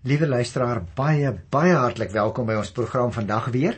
Liewe 0.00 0.24
luisteraar, 0.24 0.78
baie 0.96 1.28
baie 1.52 1.74
hartlik 1.76 2.08
welkom 2.14 2.46
by 2.48 2.54
ons 2.56 2.70
program 2.72 3.10
vandag 3.12 3.50
weer. 3.52 3.76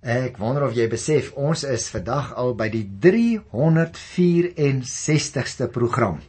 Ek 0.00 0.40
wonder 0.40 0.64
of 0.64 0.72
jy 0.72 0.88
besef 0.88 1.36
ons 1.36 1.60
is 1.68 1.92
vandag 1.92 2.32
al 2.40 2.56
by 2.56 2.72
die 2.72 2.88
364ste 3.04 5.68
program. 5.74 6.22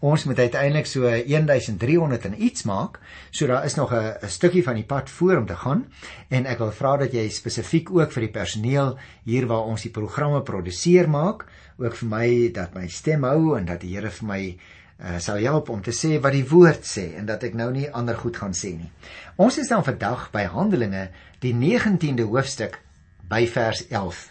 Ons 0.00 0.24
moet 0.24 0.40
uiteindelik 0.40 0.88
so 0.88 1.04
1300 1.04 2.24
en 2.30 2.42
iets 2.48 2.64
maak, 2.64 2.96
so 3.28 3.44
daar 3.46 3.68
is 3.68 3.76
nog 3.76 3.92
'n 3.92 4.16
stukkie 4.24 4.64
van 4.64 4.74
die 4.80 4.88
pad 4.88 5.10
voor 5.10 5.36
om 5.44 5.46
te 5.46 5.56
gaan 5.56 5.84
en 6.30 6.46
ek 6.46 6.58
wil 6.58 6.72
vra 6.72 6.96
dat 6.96 7.12
jy 7.12 7.28
spesifiek 7.28 7.90
ook 7.92 8.12
vir 8.12 8.20
die 8.20 8.32
personeel 8.40 8.98
hier 9.24 9.46
waar 9.46 9.64
ons 9.68 9.82
die 9.82 9.92
programme 9.92 10.42
produseer 10.42 11.08
maak, 11.08 11.44
ook 11.76 11.96
vir 11.96 12.08
my 12.08 12.52
dat 12.52 12.74
my 12.74 12.88
stem 12.88 13.24
hou 13.24 13.56
en 13.58 13.64
dat 13.66 13.80
die 13.80 13.94
Here 13.94 14.10
vir 14.10 14.26
my 14.26 14.58
uh, 15.02 15.18
sal 15.18 15.42
help 15.42 15.70
om 15.70 15.82
te 15.82 15.94
sê 15.94 16.18
wat 16.22 16.34
die 16.36 16.46
woord 16.48 16.86
sê 16.86 17.12
en 17.18 17.26
dat 17.26 17.42
ek 17.44 17.56
nou 17.58 17.70
nie 17.74 17.88
ander 17.90 18.16
goed 18.18 18.38
gaan 18.38 18.54
sê 18.56 18.74
nie. 18.76 18.90
Ons 19.36 19.58
is 19.58 19.70
dan 19.72 19.84
vandag 19.84 20.28
by 20.34 20.46
Handelinge, 20.52 21.08
die 21.42 21.54
19de 21.54 22.28
hoofstuk 22.28 22.78
by 23.28 23.44
vers 23.50 23.86
11. 23.90 24.28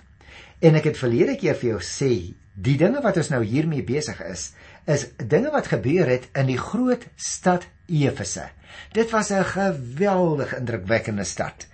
En 0.62 0.77
ek 0.77 0.91
het 0.91 0.99
verlede 0.99 1.35
keer 1.41 1.57
vir 1.57 1.73
jou 1.73 1.81
sê, 1.84 2.12
die 2.55 2.77
dinge 2.77 3.02
wat 3.02 3.17
ons 3.17 3.31
nou 3.34 3.41
hiermee 3.43 3.84
besig 3.84 4.20
is, 4.27 4.52
is 4.89 5.07
dinge 5.17 5.52
wat 5.53 5.71
gebeur 5.71 6.09
het 6.09 6.27
in 6.38 6.52
die 6.52 6.59
groot 6.59 7.05
stad 7.17 7.67
Efese. 7.91 8.48
Dit 8.93 9.12
was 9.12 9.31
'n 9.31 9.43
geweldig 9.43 10.55
indrukwekkende 10.57 11.23
stad. 11.23 11.67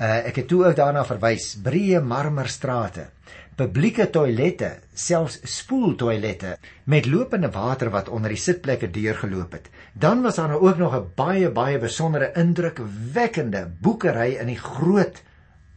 Uh, 0.00 0.26
ek 0.26 0.36
het 0.36 0.48
toe 0.48 0.66
ook 0.66 0.76
daarna 0.76 1.04
verwys, 1.04 1.54
breë 1.62 2.02
marmerstrate, 2.02 3.06
publieke 3.54 4.08
toilette, 4.10 4.70
selfs 4.94 5.36
spoeltoilette 5.46 6.56
met 6.90 7.06
lopende 7.06 7.50
water 7.54 7.90
wat 7.94 8.08
onder 8.10 8.32
die 8.34 8.40
sitplekke 8.40 8.88
deurgeloop 8.90 9.52
het. 9.54 9.68
Dan 9.92 10.22
was 10.22 10.40
daar 10.40 10.48
nou 10.48 10.60
ook 10.66 10.78
nog 10.78 10.94
'n 10.96 11.12
baie 11.14 11.50
baie 11.50 11.78
besondere 11.78 12.32
indrukwekkende 12.34 13.70
boekery 13.80 14.34
in 14.40 14.46
die 14.46 14.58
groot 14.58 15.22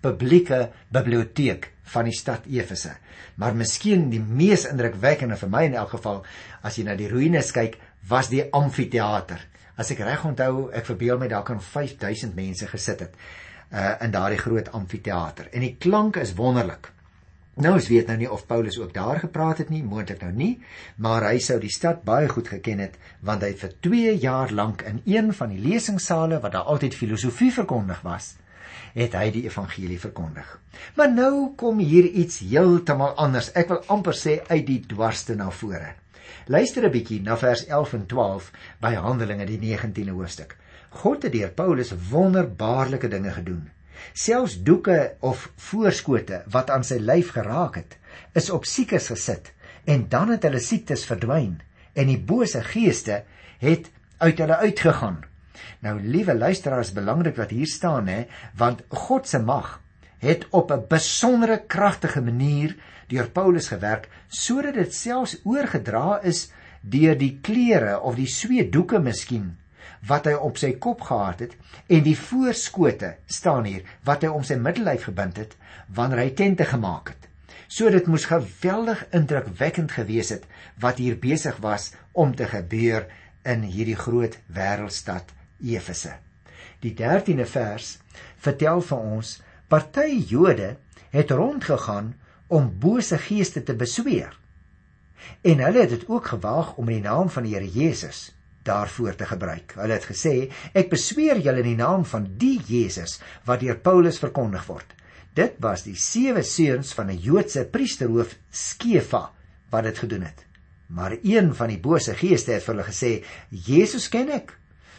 publieke 0.01 0.69
biblioteek 0.89 1.71
van 1.83 2.03
die 2.03 2.13
stad 2.13 2.45
Efese. 2.45 2.97
Maar 3.35 3.55
miskien 3.55 4.09
die 4.09 4.21
mees 4.21 4.65
indrukwekkende 4.65 5.37
vir 5.37 5.49
my 5.49 5.63
in 5.63 5.73
elk 5.73 5.89
geval, 5.89 6.25
as 6.61 6.75
jy 6.77 6.83
na 6.83 6.95
die 6.95 7.09
ruïnes 7.09 7.51
kyk, 7.51 7.77
was 8.07 8.29
die 8.29 8.43
amfitheater. 8.51 9.39
As 9.77 9.91
ek 9.91 9.99
reg 9.99 10.25
onthou, 10.25 10.69
ek 10.73 10.85
verbeel 10.85 11.17
my 11.17 11.27
daar 11.27 11.43
kan 11.43 11.61
5000 11.61 12.35
mense 12.35 12.67
gesit 12.67 12.99
het 12.99 13.15
uh 13.71 13.95
in 14.01 14.11
daardie 14.11 14.39
groot 14.39 14.71
amfitheater. 14.71 15.49
En 15.51 15.59
die 15.61 15.75
klank 15.79 16.15
is 16.15 16.33
wonderlik. 16.33 16.96
Nou 17.57 17.71
ons 17.73 17.87
weet 17.89 18.05
nou 18.05 18.15
nie 18.19 18.27
of 18.29 18.45
Paulus 18.45 18.75
ook 18.77 18.91
daar 18.93 19.17
gepraat 19.19 19.57
het 19.63 19.69
nie, 19.73 19.81
moontlik 19.81 20.21
nou 20.21 20.29
nie, 20.29 20.59
maar 21.01 21.23
hy 21.25 21.39
sou 21.41 21.55
die 21.57 21.71
stad 21.73 22.03
baie 22.05 22.27
goed 22.29 22.51
geken 22.53 22.83
het 22.83 22.99
want 23.25 23.41
hy 23.41 23.49
het 23.55 23.63
vir 23.63 23.71
2 23.87 24.11
jaar 24.21 24.51
lank 24.53 24.83
in 24.85 24.99
een 25.09 25.31
van 25.33 25.49
die 25.49 25.61
lesingsale 25.63 26.37
waar 26.43 26.53
daar 26.53 26.69
altyd 26.69 26.93
filosofie 26.95 27.49
verkondig 27.55 28.03
was, 28.05 28.35
het 28.93 29.17
hy 29.17 29.31
die 29.33 29.47
evangelie 29.47 29.97
verkondig. 29.97 30.51
Maar 30.99 31.09
nou 31.13 31.55
kom 31.57 31.81
hier 31.81 32.05
iets 32.05 32.43
heeltemal 32.45 33.15
anders. 33.17 33.49
Ek 33.57 33.73
wil 33.73 33.81
amper 33.93 34.13
sê 34.13 34.37
uit 34.51 34.65
die 34.67 34.83
dwarste 34.93 35.33
na 35.35 35.49
vore. 35.49 35.95
Luister 36.45 36.85
'n 36.85 36.91
bietjie 36.91 37.21
na 37.21 37.37
vers 37.37 37.65
11 37.65 37.93
en 37.93 38.05
12 38.05 38.51
by 38.81 38.93
Handelinge 38.93 39.45
die 39.45 39.57
19de 39.57 40.13
hoofstuk. 40.13 40.57
God 40.89 41.23
het 41.23 41.33
deur 41.33 41.49
Paulus 41.49 41.93
wonderbaarlike 42.11 43.07
dinge 43.07 43.31
gedoen. 43.31 43.69
Selfs 44.13 44.57
doeke 44.63 45.15
of 45.19 45.49
voorskote 45.69 46.43
wat 46.53 46.69
aan 46.69 46.83
sy 46.83 46.97
lyf 46.99 47.31
geraak 47.35 47.75
het, 47.75 47.97
is 48.33 48.49
op 48.49 48.65
siekes 48.65 49.09
gesit 49.13 49.53
en 49.85 50.07
dan 50.09 50.33
het 50.33 50.43
hulle 50.43 50.59
siektes 50.59 51.05
verdwyn 51.07 51.57
en 51.93 52.11
die 52.11 52.19
bose 52.19 52.61
geeste 52.63 53.23
het 53.61 53.89
uit 54.17 54.37
hulle 54.37 54.57
uitgegaan. 54.57 55.23
Nou 55.81 55.97
liewe 56.01 56.35
luisteraars, 56.35 56.93
belangrik 56.93 57.37
wat 57.37 57.53
hier 57.53 57.69
staan 57.69 58.07
hè, 58.07 58.25
want 58.57 58.83
God 58.89 59.27
se 59.27 59.39
mag 59.39 59.77
het 60.17 60.47
op 60.49 60.71
'n 60.71 60.85
besondere 60.89 61.61
kragtige 61.67 62.21
manier 62.21 62.75
deur 63.07 63.29
Paulus 63.29 63.67
gewerk 63.67 64.09
sodat 64.27 64.73
dit 64.73 64.93
selfs 64.93 65.37
oorgedra 65.43 66.21
is 66.21 66.51
deur 66.81 67.17
die 67.17 67.39
klere 67.41 67.99
of 68.01 68.15
die 68.15 68.27
sweetdoeke 68.27 68.99
miskien 68.99 69.57
wat 70.07 70.27
hy 70.29 70.33
op 70.33 70.59
sy 70.59 70.73
kop 70.81 71.01
gehad 71.07 71.41
het 71.43 71.55
en 71.91 72.03
die 72.05 72.17
voorskote 72.17 73.15
staan 73.25 73.67
hier 73.67 73.87
wat 74.07 74.23
hy 74.23 74.31
om 74.33 74.45
sy 74.47 74.57
middellyf 74.59 75.07
gebind 75.09 75.39
het 75.41 75.55
wanneer 75.93 76.23
hy 76.23 76.29
tente 76.37 76.67
gemaak 76.67 77.13
het. 77.13 77.27
So 77.67 77.89
dit 77.91 78.07
moes 78.07 78.27
geweldig 78.29 79.03
indrukwekkend 79.15 79.91
gewees 79.91 80.31
het 80.35 80.45
wat 80.79 81.01
hier 81.03 81.17
besig 81.19 81.57
was 81.63 81.91
om 82.13 82.35
te 82.35 82.47
gebeur 82.47 83.07
in 83.47 83.65
hierdie 83.67 83.99
groot 83.99 84.37
wêreldstad 84.47 85.33
Efese. 85.63 86.15
Die 86.83 86.93
13de 86.95 87.47
vers 87.49 87.97
vertel 88.43 88.81
vir 88.85 89.03
ons 89.17 89.37
party 89.67 90.23
Jode 90.29 90.75
het 91.11 91.31
rondgegaan 91.31 92.13
om 92.47 92.71
bose 92.79 93.17
geeste 93.19 93.63
te 93.63 93.75
besweer. 93.75 94.31
En 95.43 95.59
hulle 95.59 95.83
het 95.83 95.89
dit 95.89 96.07
ook 96.07 96.31
gewaag 96.35 96.75
om 96.77 96.87
in 96.87 97.01
die 97.01 97.09
naam 97.09 97.29
van 97.33 97.43
die 97.43 97.55
Here 97.57 97.67
Jesus 97.67 98.36
daarvoor 98.67 99.15
te 99.15 99.25
gebruik. 99.29 99.73
Hulle 99.79 99.95
het 99.95 100.05
gesê: 100.09 100.51
"Ek 100.73 100.91
besweer 100.91 101.39
julle 101.39 101.63
in 101.63 101.71
die 101.71 101.79
naam 101.79 102.05
van 102.05 102.27
die 102.37 102.59
Jesus 102.67 103.19
wat 103.45 103.63
deur 103.63 103.79
Paulus 103.79 104.19
verkondig 104.19 104.67
word." 104.67 104.93
Dit 105.33 105.57
was 105.61 105.83
die 105.83 105.95
sewe 105.95 106.43
seuns 106.43 106.93
van 106.93 107.09
'n 107.09 107.17
Joodse 107.17 107.65
priesterhoof 107.65 108.35
Skefa 108.51 109.31
wat 109.69 109.83
dit 109.83 109.97
gedoen 109.97 110.21
het. 110.21 110.45
Maar 110.87 111.17
een 111.23 111.53
van 111.55 111.67
die 111.67 111.79
bose 111.79 112.15
geeste 112.15 112.51
het 112.51 112.63
vir 112.63 112.75
hulle 112.75 112.87
gesê: 112.87 113.23
"Jesus 113.49 114.09
ken 114.09 114.29
ek, 114.29 114.57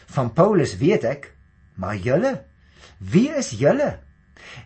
Van 0.09 0.31
Paulus 0.33 0.73
weet 0.81 1.05
ek, 1.05 1.33
maar 1.77 1.97
julle, 2.01 2.39
wie 2.97 3.29
is 3.37 3.51
julle? 3.59 3.99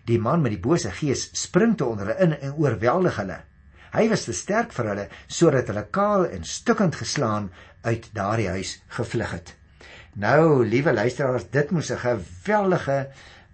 Die 0.07 0.19
man 0.19 0.43
met 0.43 0.53
die 0.55 0.61
bose 0.61 0.91
gees 0.95 1.25
spring 1.35 1.75
te 1.77 1.85
onder 1.85 2.07
hulle 2.07 2.23
in 2.23 2.35
en 2.37 2.53
oorweldig 2.63 3.17
hulle. 3.19 3.41
Hy 3.93 4.07
was 4.09 4.25
te 4.25 4.33
sterk 4.33 4.71
vir 4.73 4.89
hulle 4.89 5.07
sodat 5.27 5.67
hulle 5.69 5.85
kaal 5.91 6.25
en 6.25 6.43
stukkend 6.43 6.95
geslaan 6.95 7.51
uit 7.83 8.09
daardie 8.13 8.49
huis 8.49 8.79
gevlug 8.87 9.31
het. 9.31 9.53
Nou, 10.15 10.65
liewe 10.65 10.93
luisteraars, 10.93 11.49
dit 11.49 11.71
moes 11.71 11.91
'n 11.91 11.97
geweldige 11.97 13.07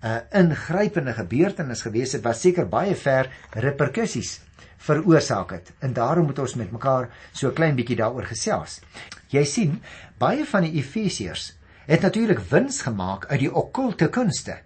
'n 0.04 0.08
uh, 0.08 0.20
ingrypende 0.32 1.14
gebeurtenis 1.14 1.82
gewees 1.82 2.14
het 2.14 2.24
wat 2.24 2.38
seker 2.38 2.68
baie 2.68 2.96
ver 2.96 3.28
reperkusies 3.52 4.40
veroorsaak 4.78 5.52
het. 5.52 5.72
En 5.80 5.94
daarom 5.94 6.26
moet 6.26 6.40
ons 6.40 6.56
met 6.56 6.72
mekaar 6.72 7.10
so 7.32 7.48
'n 7.48 7.54
klein 7.54 7.76
bietjie 7.76 7.96
daaroor 7.96 8.26
gesels. 8.26 8.80
Jy 9.28 9.44
sien, 9.44 9.82
baie 10.18 10.46
van 10.46 10.62
die 10.62 10.80
Efesiërs 10.80 11.54
het 11.86 12.02
natuurlik 12.02 12.40
wins 12.40 12.82
gemaak 12.82 13.26
uit 13.26 13.40
die 13.40 13.54
okkulte 13.54 14.10
kunste. 14.10 14.60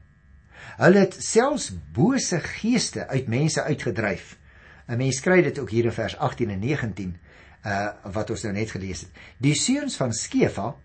Hulle 0.78 1.00
het 1.00 1.23
selfs 1.23 1.72
bose 1.94 2.40
geeste 2.40 3.07
uit 3.07 3.28
mense 3.28 3.63
uitgedryf. 3.63 4.38
'n 4.88 4.97
Mens 4.97 5.19
kry 5.19 5.41
dit 5.41 5.59
ook 5.59 5.69
hier 5.69 5.85
in 5.85 5.91
vers 5.91 6.17
18 6.17 6.49
en 6.49 6.59
19 6.59 7.17
uh 7.66 7.88
wat 8.11 8.29
ons 8.29 8.41
nou 8.44 8.53
net 8.53 8.71
gelees 8.71 9.01
het. 9.01 9.09
Die 9.38 9.55
seuns 9.55 9.95
van 9.95 10.13
Skefa 10.13 10.75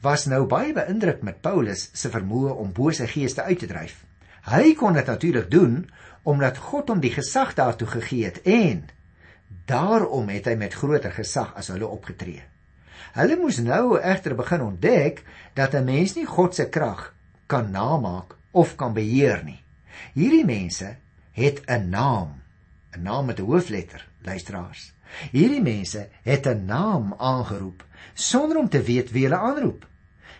was 0.00 0.26
nou 0.26 0.44
baie 0.46 0.72
beïndruk 0.72 1.22
met 1.22 1.40
Paulus 1.40 1.88
se 1.92 2.10
vermoë 2.12 2.52
om 2.54 2.72
bose 2.72 3.06
geeste 3.06 3.42
uit 3.42 3.58
te 3.58 3.66
dryf. 3.66 4.04
Hy 4.48 4.74
kon 4.74 4.92
dit 4.92 5.06
natuurlik 5.06 5.50
doen 5.50 5.88
omdat 6.22 6.58
God 6.58 6.88
hom 6.88 7.00
die 7.00 7.12
gesag 7.12 7.54
daartoe 7.54 7.88
gegee 7.88 8.24
het 8.24 8.42
en 8.42 8.84
daarom 9.66 10.28
het 10.28 10.46
hy 10.46 10.54
met 10.60 10.74
groter 10.74 11.12
gesag 11.12 11.54
as 11.56 11.70
hulle 11.72 11.88
opgetree. 11.88 12.42
Hulle 13.16 13.36
moes 13.40 13.58
nou 13.64 13.98
egter 13.98 14.34
begin 14.36 14.62
ontdek 14.62 15.24
dat 15.54 15.74
'n 15.74 15.84
mens 15.84 16.14
nie 16.14 16.26
God 16.26 16.54
se 16.54 16.68
krag 16.68 17.14
kan 17.46 17.70
namaak 17.70 18.36
of 18.50 18.76
kan 18.76 18.94
beheer 18.94 19.44
nie. 19.44 19.62
Hierdie 20.14 20.44
mense 20.44 20.96
het 21.32 21.62
'n 21.66 21.88
naam, 21.88 22.42
'n 22.98 23.02
naam 23.02 23.26
met 23.26 23.38
'n 23.38 23.46
hoofletter, 23.46 24.06
luisteraars. 24.22 24.92
Hierdie 25.30 25.62
mense 25.62 26.08
het 26.22 26.46
'n 26.46 26.64
naam 26.64 27.14
aangeroep 27.18 27.84
sonder 28.14 28.58
om 28.58 28.68
te 28.68 28.82
weet 28.82 29.10
wie 29.10 29.22
hulle 29.22 29.38
aanroep. 29.38 29.86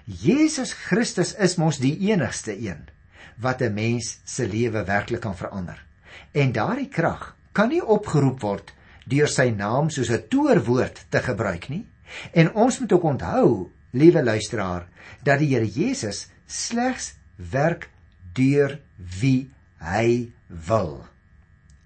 Jesus 0.04 0.72
Christus 0.72 1.34
is 1.34 1.56
mos 1.56 1.78
die 1.78 1.98
enigste 2.10 2.58
een 2.60 2.88
wat 3.36 3.60
'n 3.62 3.74
mens 3.74 4.18
se 4.24 4.46
lewe 4.46 4.84
werklik 4.84 5.20
kan 5.20 5.36
verander. 5.36 5.84
En 6.32 6.52
daardie 6.52 6.88
krag 6.88 7.36
kan 7.52 7.68
nie 7.68 7.84
opgeroep 7.84 8.40
word 8.40 8.72
deur 9.04 9.28
sy 9.28 9.50
naam 9.50 9.90
soos 9.90 10.10
'n 10.10 10.28
toorwoord 10.28 11.06
te 11.08 11.22
gebruik 11.22 11.68
nie. 11.68 11.86
En 12.32 12.54
ons 12.54 12.78
moet 12.78 12.92
ook 12.92 13.02
onthou, 13.02 13.70
liewe 13.90 14.22
luisteraar, 14.22 14.88
dat 15.22 15.38
die 15.38 15.54
Here 15.54 15.66
Jesus 15.66 16.28
slegs 16.46 17.14
werk 17.36 17.90
deur 18.32 18.80
wie 19.20 19.50
hy 19.78 20.32
wil. 20.46 21.06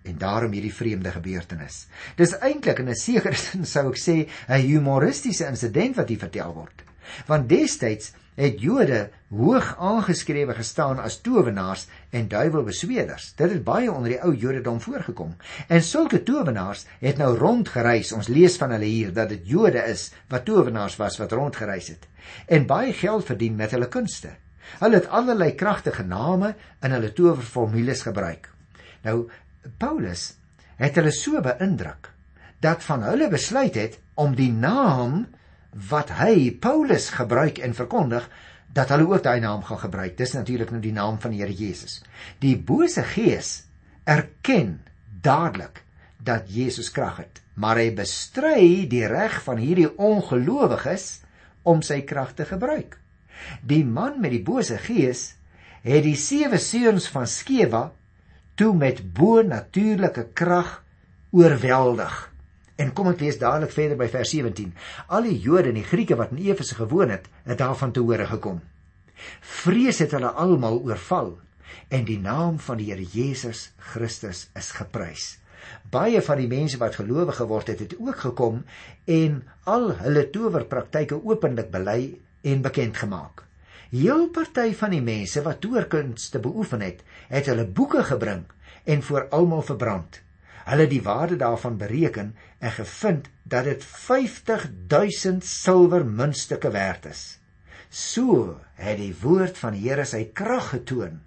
En 0.03 0.19
daarom 0.19 0.53
hierdie 0.53 0.75
vreemde 0.75 1.11
gebeurtenis. 1.11 1.87
Dis 2.17 2.35
eintlik 2.39 2.79
in 2.79 2.89
'n 2.89 2.95
sekere 2.95 3.37
sin 3.45 3.67
sou 3.67 3.89
ek 3.91 3.99
sê 3.99 4.17
'n 4.49 4.67
humoristiese 4.67 5.47
insident 5.47 5.97
wat 5.97 6.09
hier 6.09 6.19
vertel 6.19 6.55
word. 6.55 6.83
Want 7.27 7.49
destyds 7.49 8.13
het 8.35 8.61
Jode 8.61 9.11
hoog 9.29 9.77
aangeskrewe 9.79 10.55
gestaan 10.55 10.99
as 10.99 11.21
towenaars 11.21 11.87
en 12.11 12.29
duiwelbesweerders. 12.29 13.35
Dit 13.37 13.51
het 13.51 13.65
baie 13.65 13.93
onder 13.93 14.15
die 14.15 14.23
ou 14.23 14.33
Jodendom 14.35 14.81
voorgekom. 14.81 15.35
En 15.69 15.83
sulke 15.83 16.23
towenaars 16.23 16.87
het 17.01 17.19
nou 17.21 17.37
rondgereis. 17.37 18.13
Ons 18.13 18.29
lees 18.29 18.57
van 18.57 18.71
hulle 18.71 18.89
hier 18.89 19.13
dat 19.13 19.29
dit 19.29 19.49
Jode 19.49 19.85
is 19.85 20.13
wat 20.29 20.45
towenaars 20.45 20.97
was 20.97 21.19
wat 21.21 21.33
rondgereis 21.33 21.89
het 21.89 22.09
en 22.47 22.67
baie 22.67 22.93
geld 22.93 23.25
verdien 23.27 23.57
met 23.57 23.71
hulle 23.75 23.89
kunste. 23.89 24.31
Hulle 24.79 25.01
het 25.01 25.09
allerlei 25.09 25.55
kragtige 25.59 26.05
name 26.07 26.55
in 26.81 26.95
hulle 26.95 27.13
towerformules 27.13 28.05
gebruik. 28.07 28.49
Nou 29.03 29.29
Paulus 29.79 30.33
het 30.81 30.97
hulle 30.99 31.13
so 31.15 31.41
beïndruk 31.45 32.11
dat 32.63 32.83
van 32.87 33.03
hulle 33.07 33.29
besluit 33.31 33.75
het 33.79 33.99
om 34.15 34.35
die 34.39 34.53
naam 34.53 35.27
wat 35.89 36.13
hy 36.19 36.51
Paulus 36.61 37.11
gebruik 37.17 37.59
en 37.59 37.75
verkondig 37.75 38.29
dat 38.73 38.93
hulle 38.93 39.09
ook 39.09 39.25
daai 39.25 39.41
naam 39.41 39.63
gaan 39.65 39.81
gebruik. 39.83 40.17
Dis 40.17 40.33
natuurlik 40.37 40.71
nou 40.73 40.81
die 40.83 40.95
naam 40.97 41.19
van 41.21 41.35
die 41.35 41.43
Here 41.43 41.55
Jesus. 41.55 42.01
Die 42.41 42.57
bose 42.57 43.05
gees 43.05 43.65
erken 44.05 44.81
dadelik 45.23 45.83
dat 46.23 46.49
Jesus 46.51 46.91
krag 46.95 47.19
het, 47.19 47.43
maar 47.55 47.77
hy 47.77 47.91
bestry 47.95 48.87
die 48.91 49.05
reg 49.11 49.41
van 49.45 49.59
hierdie 49.61 49.91
ongelowiges 49.99 51.23
om 51.69 51.83
sy 51.83 52.01
krag 52.07 52.35
te 52.39 52.47
gebruik. 52.49 52.97
Die 53.67 53.85
man 53.85 54.21
met 54.23 54.33
die 54.35 54.45
bose 54.45 54.79
gees 54.79 55.33
het 55.83 56.05
die 56.07 56.17
sewe 56.17 56.61
seuns 56.63 57.09
van 57.11 57.27
Skewa 57.27 57.91
toe 58.63 58.75
met 58.79 59.01
bo-natuurlike 59.17 60.29
krag 60.39 60.77
oorweldig. 61.35 62.15
En 62.79 62.93
kom 62.95 63.11
ek 63.11 63.25
lees 63.25 63.41
dadelik 63.41 63.75
verder 63.75 63.99
by 63.99 64.07
vers 64.13 64.31
17. 64.31 64.71
Al 65.11 65.27
die 65.27 65.35
Jode 65.43 65.73
en 65.73 65.81
die 65.81 65.87
Grieke 65.87 66.15
wat 66.21 66.31
in 66.31 66.45
Efese 66.47 66.79
gewoon 66.79 67.11
het, 67.11 67.27
het 67.43 67.59
daarvan 67.59 67.93
te 67.93 68.05
hore 68.07 68.29
gekom. 68.31 68.63
Vrees 69.41 69.99
het 70.03 70.15
hulle 70.15 70.31
almal 70.39 70.79
oorval 70.87 71.35
en 71.91 72.07
die 72.07 72.21
naam 72.23 72.63
van 72.63 72.79
die 72.79 72.93
Here 72.93 73.07
Jesus 73.15 73.71
Christus 73.93 74.49
is 74.59 74.71
geprys 74.79 75.33
baie 75.93 76.23
van 76.27 76.41
die 76.41 76.49
mense 76.51 76.79
wat 76.81 76.97
gelowig 76.99 77.37
geword 77.39 77.69
het, 77.71 77.83
het 77.85 77.95
ook 77.99 78.19
gekom 78.25 78.63
en 79.07 79.39
al 79.71 79.93
hulle 80.01 80.25
towerpraktyke 80.35 81.21
openlik 81.23 81.71
bely 81.71 82.01
en 82.43 82.65
bekend 82.65 82.99
gemaak. 82.99 83.45
Heel 83.93 84.31
party 84.33 84.71
van 84.73 84.95
die 84.95 85.03
mense 85.05 85.43
wat 85.45 85.61
towerkunste 85.61 86.41
beoefen 86.41 86.81
het, 86.81 87.03
het 87.29 87.49
hulle 87.51 87.67
boeke 87.69 88.01
gebring 88.09 88.47
en 88.89 89.03
voor 89.05 89.27
almal 89.29 89.61
verbrand. 89.69 90.23
Hulle 90.65 90.87
die 90.89 91.03
waarde 91.05 91.37
daarvan 91.37 91.77
bereken 91.77 92.33
en 92.59 92.73
gevind 92.73 93.29
dat 93.43 93.69
dit 93.69 93.85
50000 93.85 95.45
silwer 95.45 96.07
muntstukke 96.07 96.71
werd 96.73 97.05
is. 97.11 97.23
So 97.91 98.61
het 98.81 98.97
die 98.97 99.13
woord 99.21 99.61
van 99.61 99.77
die 99.77 99.85
Here 99.85 100.09
sy 100.09 100.25
krag 100.33 100.73
getoon 100.73 101.21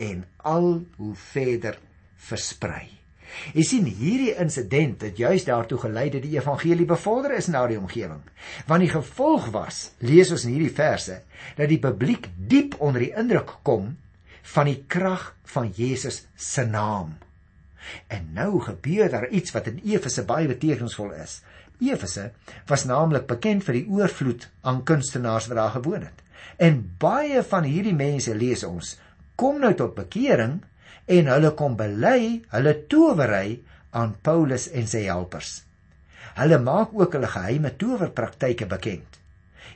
en 0.00 0.24
al 0.36 0.86
hoe 0.96 1.14
verder 1.14 1.76
versprei. 2.16 3.05
Jy 3.54 3.64
sien 3.66 3.86
hierdie 3.88 4.34
insident 4.40 5.02
het 5.06 5.18
juis 5.18 5.44
daartoe 5.46 5.78
gelei 5.82 6.08
dat 6.14 6.24
die 6.24 6.36
evangelie 6.36 6.86
bevorder 6.88 7.36
is 7.36 7.50
in 7.50 7.56
daardie 7.58 7.78
omgewing. 7.80 8.22
Want 8.66 8.84
die 8.84 8.92
gevolg 8.92 9.50
was, 9.54 9.90
lees 9.98 10.30
ons 10.34 10.46
in 10.46 10.56
hierdie 10.56 10.74
verse, 10.74 11.20
dat 11.58 11.70
die 11.70 11.80
publiek 11.82 12.30
diep 12.36 12.76
onder 12.78 13.06
die 13.06 13.14
indruk 13.16 13.58
kom 13.66 13.94
van 14.54 14.70
die 14.70 14.82
krag 14.88 15.32
van 15.52 15.72
Jesus 15.74 16.24
se 16.36 16.66
naam. 16.66 17.16
En 18.10 18.30
nou 18.34 18.60
gebeur 18.62 19.10
daar 19.10 19.28
iets 19.28 19.54
wat 19.54 19.70
in 19.70 19.80
Efese 19.84 20.24
baie 20.26 20.48
betekenisvol 20.50 21.12
is. 21.22 21.40
Efese 21.82 22.30
was 22.70 22.86
naamlik 22.88 23.26
bekend 23.30 23.66
vir 23.66 23.80
die 23.80 23.88
oorvloed 23.92 24.48
aan 24.62 24.84
kunstenaars 24.88 25.50
wat 25.50 25.60
daar 25.60 25.74
gewoon 25.76 26.06
het. 26.08 26.22
En 26.56 26.80
baie 26.98 27.42
van 27.42 27.66
hierdie 27.68 27.94
mense 27.94 28.34
lees 28.34 28.64
ons 28.64 28.96
kom 29.36 29.60
nou 29.60 29.74
tot 29.76 29.94
bekering 29.96 30.62
en 31.06 31.30
hulle 31.30 31.52
kom 31.58 31.76
bely 31.78 32.42
hulle 32.52 32.74
towery 32.90 33.60
aan 33.96 34.16
Paulus 34.22 34.68
en 34.70 34.88
sy 34.90 35.06
helpers. 35.06 35.62
Hulle 36.36 36.58
maak 36.60 36.92
ook 36.92 37.14
hulle 37.16 37.30
geheime 37.32 37.72
towerpraktyke 37.80 38.66
bekend. 38.68 39.20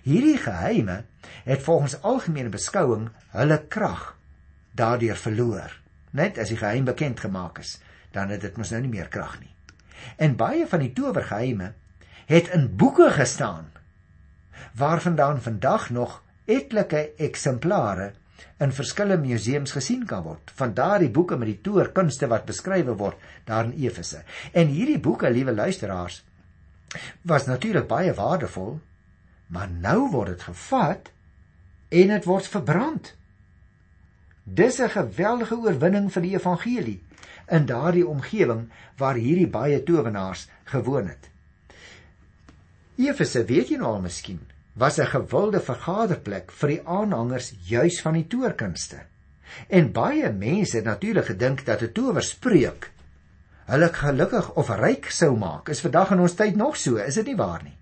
Hierdie 0.03 0.39
geheime 0.39 1.05
het 1.45 1.63
volgens 1.63 2.01
algemene 2.03 2.53
beskouing 2.53 3.09
hulle 3.37 3.61
krag 3.69 4.17
daardeur 4.77 5.17
verloor. 5.17 5.73
Net 6.11 6.39
as 6.39 6.51
die 6.51 6.59
geheim 6.59 6.85
bekend 6.85 7.21
gemaak 7.21 7.61
is, 7.63 7.79
dan 8.13 8.33
het 8.35 8.43
dit 8.43 8.57
mos 8.59 8.73
nou 8.75 8.81
nie 8.83 8.93
meer 8.93 9.09
krag 9.09 9.39
nie. 9.41 9.53
En 10.19 10.37
baie 10.37 10.67
van 10.67 10.83
die 10.83 10.93
towergeheime 10.97 11.73
het 12.31 12.51
in 12.57 12.71
boeke 12.77 13.11
gestaan 13.15 13.71
waarvandaan 14.77 15.41
vandag 15.43 15.91
nog 15.91 16.23
etlike 16.45 17.11
eksemplare 17.17 18.13
in 18.61 18.73
verskillende 18.73 19.29
museums 19.29 19.73
gesien 19.73 20.07
kan 20.07 20.23
word. 20.23 20.53
Van 20.55 20.75
daardie 20.75 21.11
boeke 21.11 21.37
met 21.37 21.49
die 21.49 21.61
toerkunste 21.61 22.29
wat 22.31 22.47
beskryf 22.49 22.87
word 22.87 23.19
daar 23.45 23.65
in 23.65 23.77
Efese. 23.87 24.23
En 24.53 24.69
hierdie 24.69 25.01
boeke, 25.01 25.31
liewe 25.31 25.53
luisteraars, 25.53 26.23
was 27.23 27.47
natuurlik 27.47 27.87
baie 27.89 28.15
waardevol, 28.15 28.81
maar 29.47 29.71
nou 29.71 30.11
word 30.11 30.35
dit 30.35 30.43
gevat 30.43 31.11
en 31.89 32.15
dit 32.15 32.25
word 32.25 32.47
verbrand. 32.47 33.15
Dis 34.45 34.81
'n 34.81 34.89
geweldige 34.89 35.57
oorwinning 35.57 36.13
vir 36.13 36.23
die 36.23 36.35
evangelie 36.35 37.01
in 37.49 37.67
daardie 37.67 38.07
omgewing 38.07 38.69
waar 38.97 39.15
hierdie 39.15 39.49
baie 39.49 39.83
towenaars 39.83 40.49
gewoon 40.65 41.07
het. 41.07 41.31
Efese, 42.97 43.45
weet 43.45 43.69
jy 43.69 43.77
nou 43.77 43.95
al 43.95 44.01
miskien, 44.01 44.41
was 44.73 44.99
'n 44.99 45.07
gewilde 45.07 45.61
vergaderplek 45.61 46.53
vir 46.53 46.69
die 46.69 46.83
aanhangers 46.87 47.53
juis 47.67 48.01
van 48.01 48.15
die 48.15 48.27
toorkunste. 48.27 49.01
En 49.69 49.93
baie 49.93 50.33
mense 50.33 50.77
het 50.77 50.85
natuurlik 50.85 51.27
gedink 51.27 51.65
dat 51.67 51.83
'n 51.83 51.93
towerspreuk 51.93 52.91
hulle 53.71 53.93
gelukkig 53.93 54.55
of 54.55 54.69
ryk 54.69 55.11
sou 55.11 55.37
maak. 55.39 55.69
Is 55.69 55.81
vandag 55.81 56.11
in 56.11 56.21
ons 56.21 56.35
tyd 56.35 56.57
nog 56.57 56.77
so, 56.77 56.97
is 56.97 57.15
dit 57.15 57.27
nie 57.27 57.37
waar 57.37 57.63
nie? 57.63 57.77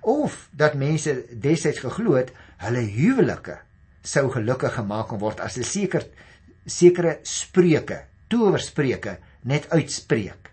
Of 0.00 0.48
dat 0.50 0.74
mense 0.74 1.24
destyds 1.32 1.78
geglo 1.78 2.14
het 2.14 2.32
hulle 2.56 2.80
huwelike 2.80 3.58
sou 4.02 4.30
gelukkig 4.30 4.74
gemaak 4.74 5.08
kon 5.08 5.18
word 5.18 5.40
as 5.40 5.56
'n 5.56 5.64
seker 5.64 6.06
sekere 6.66 7.18
spreuke, 7.22 8.04
towerspreuke 8.28 9.18
net 9.42 9.70
uitspreek. 9.70 10.50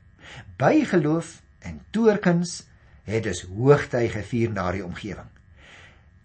Bygeloof 0.57 1.41
en 1.59 1.81
toorkuns 1.91 2.63
het 3.03 3.23
dus 3.23 3.41
hoogtyd 3.41 4.11
gevier 4.11 4.51
na 4.51 4.71
die 4.71 4.85
omgewing. 4.85 5.29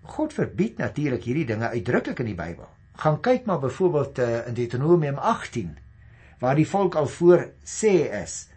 God 0.05 0.33
verbied 0.37 0.79
natuurlik 0.79 1.25
hierdie 1.25 1.47
dinge 1.49 1.69
uitdruklik 1.73 2.21
in 2.21 2.29
die 2.33 2.39
Bybel. 2.39 2.69
Gaan 3.01 3.21
kyk 3.25 3.47
maar 3.49 3.59
byvoorbeeld 3.63 4.19
uh, 4.19 4.47
in 4.49 4.55
Deuteronomium 4.55 5.19
18 5.19 5.77
waar 6.39 6.59
die 6.59 6.69
volk 6.69 6.95
al 7.01 7.07
voor 7.09 7.47
sê 7.65 7.95
is 8.23 8.49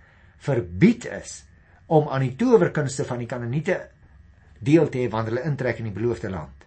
verbied 0.43 1.05
is 1.05 1.43
om 1.87 2.09
aan 2.11 2.25
die 2.25 2.35
towerkunste 2.35 3.05
van 3.07 3.21
die 3.23 3.29
Kanaaniete 3.29 3.77
deel 4.59 4.89
te 4.89 5.05
hê 5.05 5.09
wanneer 5.09 5.37
hulle 5.37 5.47
intrek 5.47 5.79
in 5.79 5.87
die 5.87 5.95
beloofde 5.95 6.29
land. 6.29 6.65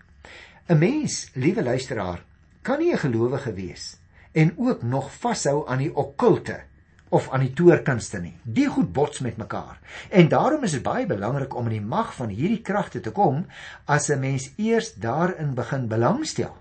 'n 0.70 0.78
Mens, 0.78 1.30
liewe 1.34 1.62
luisteraar, 1.62 2.22
kan 2.62 2.78
nie 2.78 2.92
'n 2.92 3.04
gelowige 3.04 3.52
wees 3.52 3.98
en 4.32 4.54
ook 4.56 4.82
nog 4.82 5.12
vashou 5.12 5.66
aan 5.68 5.78
die 5.78 5.94
okkulte 5.94 6.62
of 7.10 7.28
aan 7.30 7.42
die 7.44 7.52
toorkunste 7.52 8.20
nie. 8.22 8.34
Die 8.42 8.68
goed 8.70 8.92
bots 8.94 9.18
met 9.18 9.36
mekaar. 9.36 9.78
En 10.08 10.28
daarom 10.30 10.64
is 10.64 10.76
dit 10.78 10.82
baie 10.82 11.06
belangrik 11.06 11.54
om 11.56 11.66
in 11.66 11.78
die 11.78 11.88
mag 11.94 12.14
van 12.14 12.30
hierdie 12.30 12.62
kragte 12.62 13.00
te 13.00 13.10
kom 13.10 13.46
as 13.84 14.10
'n 14.10 14.20
mens 14.20 14.50
eers 14.56 14.94
daarin 14.94 15.54
begin 15.54 15.88
belangstel. 15.88 16.56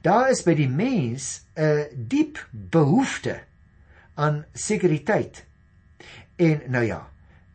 Daar 0.00 0.30
is 0.30 0.42
by 0.42 0.54
die 0.54 0.68
mens 0.68 1.42
'n 1.56 2.06
diep 2.08 2.38
behoefte 2.50 3.40
aan 4.14 4.44
sekuriteit. 4.52 5.44
En 6.36 6.62
nou 6.66 6.84
ja, 6.84 7.08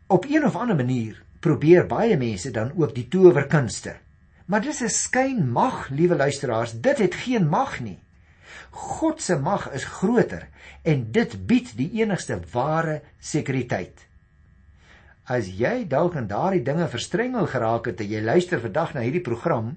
op 0.06 0.24
een 0.28 0.44
of 0.44 0.56
ander 0.56 0.76
manier 0.76 1.22
probeer 1.40 1.86
baie 1.86 2.16
mense 2.16 2.50
dan 2.50 2.72
ook 2.76 2.94
die 2.94 3.08
towerkunste. 3.08 3.96
Maar 4.46 4.60
dis 4.60 4.80
'n 4.80 4.88
skynmag, 4.88 5.88
liewe 5.88 6.16
luisteraars, 6.16 6.80
dit 6.80 6.98
het 6.98 7.14
geen 7.14 7.48
mag 7.48 7.80
nie. 7.80 7.98
God 8.70 9.22
se 9.22 9.38
mag 9.38 9.68
is 9.74 9.84
groter 9.84 10.48
en 10.82 11.08
dit 11.12 11.34
bied 11.46 11.72
die 11.78 11.90
enigste 12.00 12.40
ware 12.52 13.00
sekuriteit. 13.20 14.06
As 15.28 15.50
jy 15.52 15.82
dalk 15.88 16.16
in 16.16 16.28
daardie 16.30 16.64
dinge 16.64 16.88
verstrengel 16.88 17.48
geraak 17.52 17.90
het 17.90 18.00
en 18.00 18.08
jy 18.08 18.22
luister 18.24 18.62
vandag 18.62 18.94
na 18.94 19.04
hierdie 19.04 19.24
program, 19.24 19.74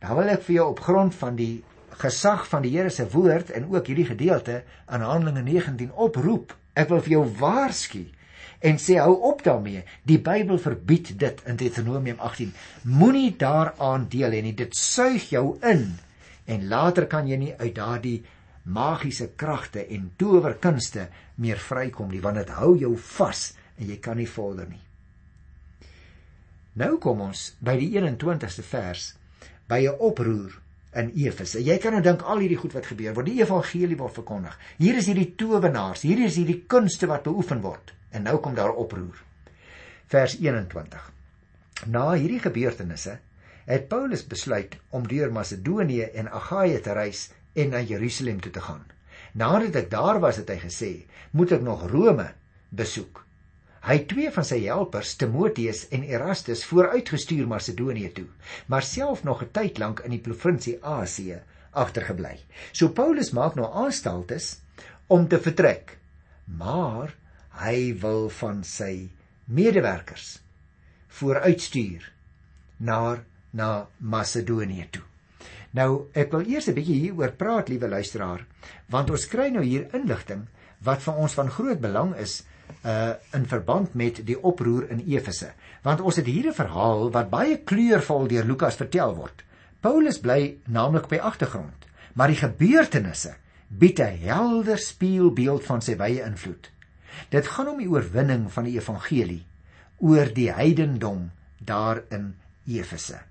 dan 0.00 0.16
wil 0.16 0.30
ek 0.32 0.44
vir 0.46 0.60
jou 0.60 0.68
op 0.70 0.84
grond 0.84 1.16
van 1.18 1.36
die 1.36 1.64
gesag 2.00 2.46
van 2.48 2.62
die 2.64 2.72
Here 2.76 2.90
se 2.90 3.04
woord 3.12 3.50
en 3.50 3.66
ook 3.72 3.90
hierdie 3.90 4.08
gedeelte 4.08 4.62
aan 4.86 5.04
Handelinge 5.04 5.42
19 5.42 5.90
oproep. 5.92 6.54
Ek 6.78 6.88
wil 6.88 7.02
vir 7.04 7.16
jou 7.18 7.24
waarsku 7.40 8.04
en 8.60 8.78
sê 8.80 8.98
hou 9.00 9.16
op 9.30 9.42
daarmee. 9.44 9.82
Die 10.08 10.20
Bybel 10.20 10.60
verbied 10.60 11.14
dit 11.18 11.42
in 11.48 11.58
Deuteronomium 11.60 12.20
18. 12.20 12.54
Moenie 12.84 13.34
daaraan 13.36 14.06
deel 14.12 14.36
hê 14.36 14.42
nie. 14.44 14.56
Dit 14.56 14.76
suig 14.76 15.30
jou 15.32 15.58
in 15.66 15.88
en 16.50 16.68
later 16.68 17.06
kan 17.06 17.28
jy 17.30 17.38
nie 17.38 17.54
uit 17.56 17.74
daardie 17.76 18.18
magiese 18.64 19.30
kragte 19.40 19.86
en 19.86 20.10
towerkunste 20.20 21.08
meer 21.40 21.60
vrykom 21.62 22.10
nie 22.12 22.22
want 22.24 22.40
dit 22.42 22.54
hou 22.58 22.74
jou 22.78 22.94
vas 23.16 23.44
en 23.78 23.88
jy 23.88 23.98
kan 24.02 24.18
nie 24.20 24.28
vorder 24.28 24.68
nie. 24.68 24.82
Nou 26.80 26.96
kom 27.02 27.22
ons 27.24 27.50
by 27.64 27.76
die 27.80 27.90
21ste 27.96 28.62
vers 28.66 29.14
by 29.68 29.80
'n 29.86 29.96
oproer 29.98 30.58
in 30.94 31.10
Efese. 31.14 31.62
Jy 31.62 31.78
kan 31.78 31.92
nou 31.92 32.02
dink 32.02 32.22
al 32.22 32.38
hierdie 32.38 32.58
goed 32.58 32.72
wat 32.72 32.86
gebeur 32.86 33.14
word, 33.14 33.26
die 33.26 33.42
evangelie 33.42 33.96
word 33.96 34.14
verkondig. 34.14 34.58
Hier 34.78 34.96
is 34.96 35.06
hierdie 35.06 35.34
towenaars, 35.36 36.02
hier 36.02 36.18
is 36.24 36.36
hierdie 36.36 36.64
kunste 36.66 37.06
wat 37.06 37.22
beoefen 37.22 37.60
word 37.60 37.94
en 38.10 38.22
nou 38.22 38.38
kom 38.38 38.54
daar 38.54 38.74
oproer. 38.74 39.22
Vers 40.06 40.36
21. 40.38 41.12
Na 41.86 42.12
hierdie 42.12 42.40
gebeurtenisse 42.40 43.18
het 43.76 43.88
Paulus 43.88 44.26
besluit 44.26 44.76
om 44.90 45.06
deur 45.08 45.32
Macedonië 45.32 46.10
en 46.14 46.30
Agaia 46.32 46.80
te 46.82 46.92
reis 46.96 47.28
en 47.54 47.70
na 47.74 47.80
Jerusalem 47.80 48.40
toe 48.40 48.52
te 48.52 48.62
gaan. 48.64 48.84
Nadat 49.32 49.76
ek 49.84 49.90
daar 49.90 50.20
was, 50.20 50.40
het 50.42 50.50
hy 50.50 50.58
gesê, 50.62 50.92
moet 51.30 51.52
ek 51.54 51.62
nog 51.62 51.86
Rome 51.90 52.32
besoek. 52.74 53.22
Hy 53.80 53.94
het 53.96 54.08
twee 54.10 54.30
van 54.34 54.44
sy 54.44 54.58
helpers, 54.66 55.14
Timoteus 55.16 55.86
en 55.94 56.02
Erastus, 56.04 56.64
vooruitgestuur 56.68 57.46
Macedonië 57.48 58.10
toe, 58.16 58.26
maar 58.66 58.84
self 58.84 59.24
nog 59.24 59.42
'n 59.42 59.52
tyd 59.52 59.78
lank 59.78 60.00
in 60.04 60.10
die 60.10 60.20
provinsie 60.20 60.76
Asië 60.84 61.40
agtergebly. 61.72 62.38
So 62.72 62.88
Paulus 62.88 63.30
maak 63.30 63.54
nou 63.54 63.70
aanstaltes 63.72 64.60
om 65.06 65.28
te 65.28 65.38
vertrek, 65.38 65.98
maar 66.44 67.14
hy 67.62 67.94
wil 68.00 68.28
van 68.28 68.64
sy 68.64 69.10
medewerkers 69.44 70.40
vooruitstuur 71.08 72.12
na 72.78 73.24
na 73.50 73.86
Macedonië 73.98 74.86
toe. 74.90 75.02
Nou, 75.70 76.10
ek 76.12 76.32
wil 76.32 76.46
eers 76.50 76.68
'n 76.68 76.74
bietjie 76.74 77.00
hieroor 77.00 77.32
praat, 77.32 77.68
liewe 77.68 77.88
luisteraar, 77.88 78.46
want 78.88 79.10
ons 79.10 79.26
kry 79.26 79.50
nou 79.50 79.62
hier 79.62 79.86
inligting 79.94 80.46
wat 80.82 81.02
vir 81.02 81.14
ons 81.14 81.34
van 81.34 81.50
groot 81.50 81.80
belang 81.80 82.14
is 82.16 82.42
uh 82.84 83.14
in 83.34 83.46
verband 83.46 83.94
met 83.94 84.26
die 84.26 84.38
oproer 84.42 84.90
in 84.90 85.04
Efese. 85.06 85.52
Want 85.82 86.00
ons 86.00 86.16
het 86.16 86.26
hier 86.26 86.48
'n 86.48 86.54
verhaal 86.54 87.10
wat 87.10 87.30
baie 87.30 87.58
kleurvol 87.58 88.26
deur 88.26 88.44
Lukas 88.44 88.76
vertel 88.76 89.14
word. 89.14 89.44
Paulus 89.80 90.20
bly 90.20 90.58
naamlik 90.66 91.08
by 91.08 91.16
agtergrond, 91.16 91.86
maar 92.14 92.28
die 92.28 92.36
gebeurtenisse 92.36 93.34
bied 93.68 94.00
'n 94.00 94.18
helder 94.22 94.78
spieelbeeld 94.78 95.64
van 95.64 95.80
sy 95.82 95.96
wye 95.96 96.22
invloed. 96.24 96.70
Dit 97.28 97.46
gaan 97.46 97.68
om 97.68 97.78
die 97.78 97.90
oorwinning 97.90 98.52
van 98.52 98.64
die 98.64 98.78
evangelie 98.78 99.46
oor 99.98 100.34
die 100.34 100.52
heidendom 100.52 101.30
daar 101.58 102.02
in 102.08 102.34
Efese. 102.66 103.29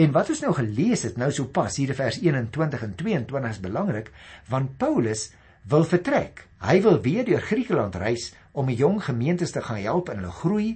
En 0.00 0.12
wat 0.16 0.30
ons 0.32 0.40
nou 0.40 0.52
gelees 0.56 1.02
het 1.04 1.18
nou 1.20 1.28
sopas 1.34 1.76
hier 1.76 1.90
in 1.92 1.98
vers 1.98 2.18
21 2.22 2.84
en 2.86 2.92
22 2.96 3.50
is 3.50 3.60
belangrik 3.60 4.06
want 4.48 4.78
Paulus 4.80 5.26
wil 5.68 5.84
vertrek. 5.84 6.46
Hy 6.64 6.78
wil 6.84 7.00
weer 7.04 7.26
deur 7.26 7.42
Griekeland 7.44 7.98
reis 8.00 8.30
om 8.56 8.70
die 8.70 8.78
jong 8.80 9.00
gemeentes 9.04 9.52
te 9.52 9.60
gaan 9.66 9.82
help 9.82 10.08
in 10.08 10.22
hulle 10.22 10.32
groei 10.38 10.70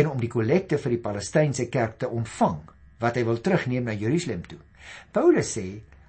en 0.00 0.08
om 0.14 0.22
die 0.22 0.30
kollekte 0.32 0.78
vir 0.80 0.94
die 0.96 1.02
Palestynse 1.02 1.68
kerk 1.68 1.98
te 2.00 2.08
ontvang 2.08 2.62
wat 3.04 3.18
hy 3.18 3.24
wil 3.28 3.40
terugneem 3.44 3.84
na 3.88 3.96
Jerusalem 3.96 4.46
toe. 4.48 4.60
Paulus 5.12 5.52
sê 5.58 5.66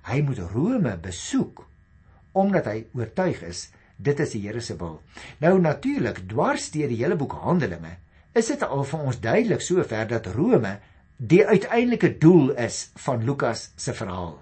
hy 0.07 0.21
moet 0.27 0.39
Rome 0.53 0.95
besoek 1.03 1.65
omdat 2.39 2.69
hy 2.71 2.77
oortuig 2.95 3.43
is 3.49 3.65
dit 4.01 4.23
is 4.23 4.31
die 4.33 4.45
Here 4.45 4.63
se 4.63 4.77
wil. 4.79 5.01
Nou 5.43 5.57
natuurlik 5.59 6.23
dwars 6.31 6.69
deur 6.71 6.87
die 6.89 7.01
hele 7.03 7.19
boek 7.19 7.35
Handelinge 7.43 7.97
is 8.31 8.47
dit 8.47 8.63
al 8.63 8.85
vir 8.87 9.03
ons 9.11 9.19
duidelik 9.19 9.63
sover 9.65 10.07
dat 10.07 10.31
Rome 10.31 10.77
die 11.21 11.43
uiteindelike 11.45 12.15
doel 12.17 12.55
is 12.57 12.87
van 13.03 13.21
Lukas 13.23 13.67
se 13.77 13.93
verhaal. 13.93 14.39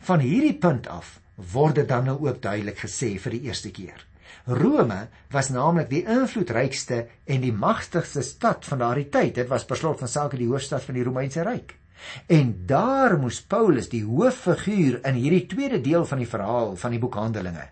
Van 0.00 0.22
hierdie 0.24 0.54
punt 0.56 0.86
af 0.88 1.18
word 1.52 1.76
dit 1.76 1.88
dan 1.90 2.06
nou 2.08 2.16
ook 2.24 2.38
duidelik 2.40 2.78
gesê 2.80 3.18
vir 3.20 3.36
die 3.36 3.42
eerste 3.50 3.72
keer. 3.74 4.00
Rome 4.48 5.10
was 5.34 5.50
naamlik 5.52 5.90
die 5.90 6.06
invloedrykste 6.08 7.02
en 7.28 7.44
die 7.44 7.52
magtigste 7.52 8.24
stad 8.24 8.64
van 8.64 8.80
daardie 8.80 9.10
tyd. 9.12 9.34
Dit 9.42 9.50
was 9.52 9.68
per 9.68 9.76
slot 9.76 10.00
van 10.00 10.08
sake 10.08 10.40
die 10.40 10.48
hoofstad 10.48 10.82
van 10.86 10.96
die 10.96 11.04
Romeinse 11.04 11.44
ryk. 11.44 11.76
En 12.32 12.54
daar 12.66 13.18
moes 13.20 13.42
Paulus 13.44 13.92
die 13.92 14.02
hooffiguur 14.06 15.02
in 15.04 15.20
hierdie 15.20 15.44
tweede 15.52 15.82
deel 15.84 16.08
van 16.08 16.24
die 16.24 16.30
verhaal 16.32 16.74
van 16.80 16.96
die 16.96 17.02
boek 17.02 17.20
Handelinge, 17.20 17.68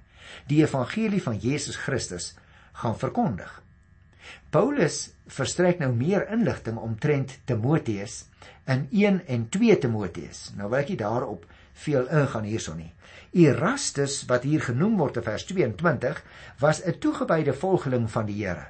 die 0.53 0.61
evangelie 0.61 1.23
van 1.25 1.41
Jesus 1.41 1.81
Christus, 1.81 2.35
gaan 2.77 2.99
verkondig. 2.99 3.63
Paulus 4.51 5.11
verstrek 5.31 5.79
nou 5.79 5.93
meer 5.95 6.27
inligting 6.33 6.79
omtrent 6.79 7.37
Timoteus 7.47 8.25
in 8.67 8.89
1 8.91 9.21
en 9.27 9.49
2 9.49 9.79
Timoteus. 9.79 10.51
Nou 10.57 10.71
wil 10.71 10.81
ek 10.83 10.93
nie 10.93 11.01
daarop 11.01 11.47
veel 11.85 12.09
ingaan 12.09 12.49
hierson 12.49 12.81
nie. 12.83 12.93
Erastus 13.47 14.25
wat 14.31 14.45
hier 14.49 14.63
genoem 14.65 14.99
word 14.99 15.21
in 15.21 15.27
vers 15.27 15.47
22 15.47 16.23
was 16.61 16.83
'n 16.83 16.99
toegewyde 16.99 17.55
volgeling 17.55 18.11
van 18.11 18.27
die 18.27 18.45
Here. 18.45 18.67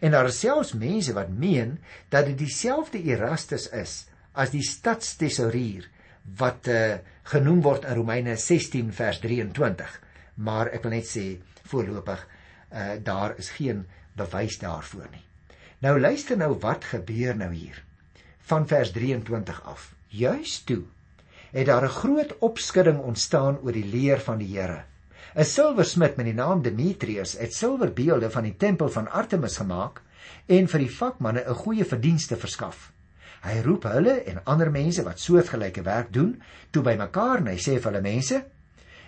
En 0.00 0.10
daar 0.10 0.30
is 0.30 0.40
selfs 0.40 0.72
mense 0.72 1.12
wat 1.12 1.28
meen 1.28 1.78
dat 2.08 2.26
dit 2.26 2.38
dieselfde 2.38 3.02
Erastus 3.02 3.68
is 3.68 4.06
as 4.32 4.50
die 4.50 4.62
stadstesourier 4.62 5.88
wat 6.36 6.68
uh, 6.68 6.98
genoem 7.22 7.60
word 7.62 7.84
in 7.84 7.94
Romeine 7.94 8.36
16 8.36 8.92
vers 8.92 9.20
23. 9.20 10.00
Maar 10.34 10.72
ek 10.72 10.82
wil 10.82 10.96
net 10.96 11.08
sê 11.08 11.40
voorlopig 11.68 12.26
uh, 12.72 12.96
daar 13.02 13.36
is 13.38 13.50
geen 13.50 13.84
bewys 14.20 14.58
daarvoor 14.60 15.08
nie. 15.10 15.24
Nou 15.80 15.96
luister 16.00 16.36
nou 16.36 16.54
wat 16.60 16.84
gebeur 16.84 17.36
nou 17.36 17.52
hier 17.54 17.82
van 18.50 18.66
vers 18.68 18.92
23 18.92 19.62
af. 19.64 19.92
Juist 20.08 20.66
toe 20.66 20.82
het 21.50 21.66
daar 21.66 21.84
'n 21.84 21.98
groot 22.02 22.38
opskudding 22.38 22.98
ontstaan 22.98 23.58
oor 23.62 23.72
die 23.72 23.84
leer 23.84 24.20
van 24.20 24.38
die 24.38 24.58
Here. 24.58 24.84
'n 25.34 25.44
Silversmid 25.44 26.16
met 26.16 26.26
die 26.26 26.34
naam 26.34 26.62
Demetrius 26.62 27.38
het 27.38 27.54
silverbeelde 27.54 28.30
van 28.30 28.42
die 28.42 28.56
tempel 28.56 28.88
van 28.88 29.10
Artemis 29.10 29.56
gemaak 29.56 30.02
en 30.46 30.68
vir 30.68 30.78
die 30.78 30.96
vakmanne 30.96 31.44
'n 31.46 31.54
goeie 31.54 31.84
verdienste 31.84 32.36
verskaf. 32.36 32.92
Hy 33.40 33.60
roep 33.64 33.82
hulle 33.82 34.22
en 34.24 34.44
ander 34.44 34.70
mense 34.70 35.02
wat 35.02 35.20
soortgelyke 35.20 35.82
werk 35.82 36.12
doen 36.12 36.42
toe 36.70 36.82
bymekaar 36.82 37.38
en 37.38 37.46
hy 37.46 37.56
sê 37.56 37.78
vir 37.78 37.92
hulle 37.92 38.00
mense: 38.00 38.44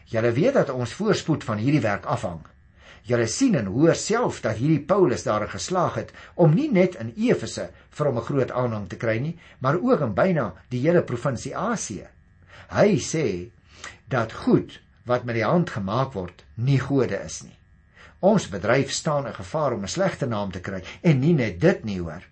"Julle 0.04 0.32
weet 0.32 0.54
dat 0.54 0.70
ons 0.70 0.92
voorspoed 0.92 1.44
van 1.44 1.58
hierdie 1.58 1.80
werk 1.80 2.04
afhang. 2.04 2.40
Julle 3.02 3.26
sien 3.26 3.56
en 3.58 3.66
hoor 3.66 3.96
self 3.98 4.40
dat 4.44 4.60
hierdie 4.60 4.84
Paulus 4.86 5.24
daar 5.26 5.48
geslaag 5.50 5.94
het 5.98 6.12
om 6.34 6.54
nie 6.54 6.68
net 6.70 6.94
in 7.02 7.12
Efese 7.16 7.70
vir 7.90 8.06
hom 8.06 8.18
'n 8.18 8.28
groot 8.28 8.50
aanhang 8.50 8.88
te 8.88 8.96
kry 8.96 9.18
nie, 9.18 9.38
maar 9.58 9.80
ook 9.80 10.00
in 10.00 10.14
byna 10.14 10.54
die 10.70 10.80
hele 10.80 11.02
provinsie 11.02 11.56
Asië." 11.56 12.06
Hy 12.70 12.98
sê 12.98 13.50
dat 14.08 14.32
goed 14.32 14.80
wat 15.04 15.24
met 15.24 15.34
die 15.34 15.44
hand 15.44 15.70
gemaak 15.70 16.12
word 16.12 16.44
nie 16.54 16.78
gode 16.78 17.18
is 17.24 17.42
nie. 17.42 17.56
Ons 18.20 18.46
bedryf 18.48 18.92
staan 18.92 19.26
in 19.26 19.34
gevaar 19.34 19.72
om 19.72 19.82
'n 19.82 19.88
slegte 19.88 20.26
naam 20.26 20.52
te 20.52 20.60
kry 20.60 20.82
en 21.02 21.20
nie 21.20 21.34
net 21.34 21.60
dit 21.60 21.84
nie 21.84 21.98
hoor. 21.98 22.22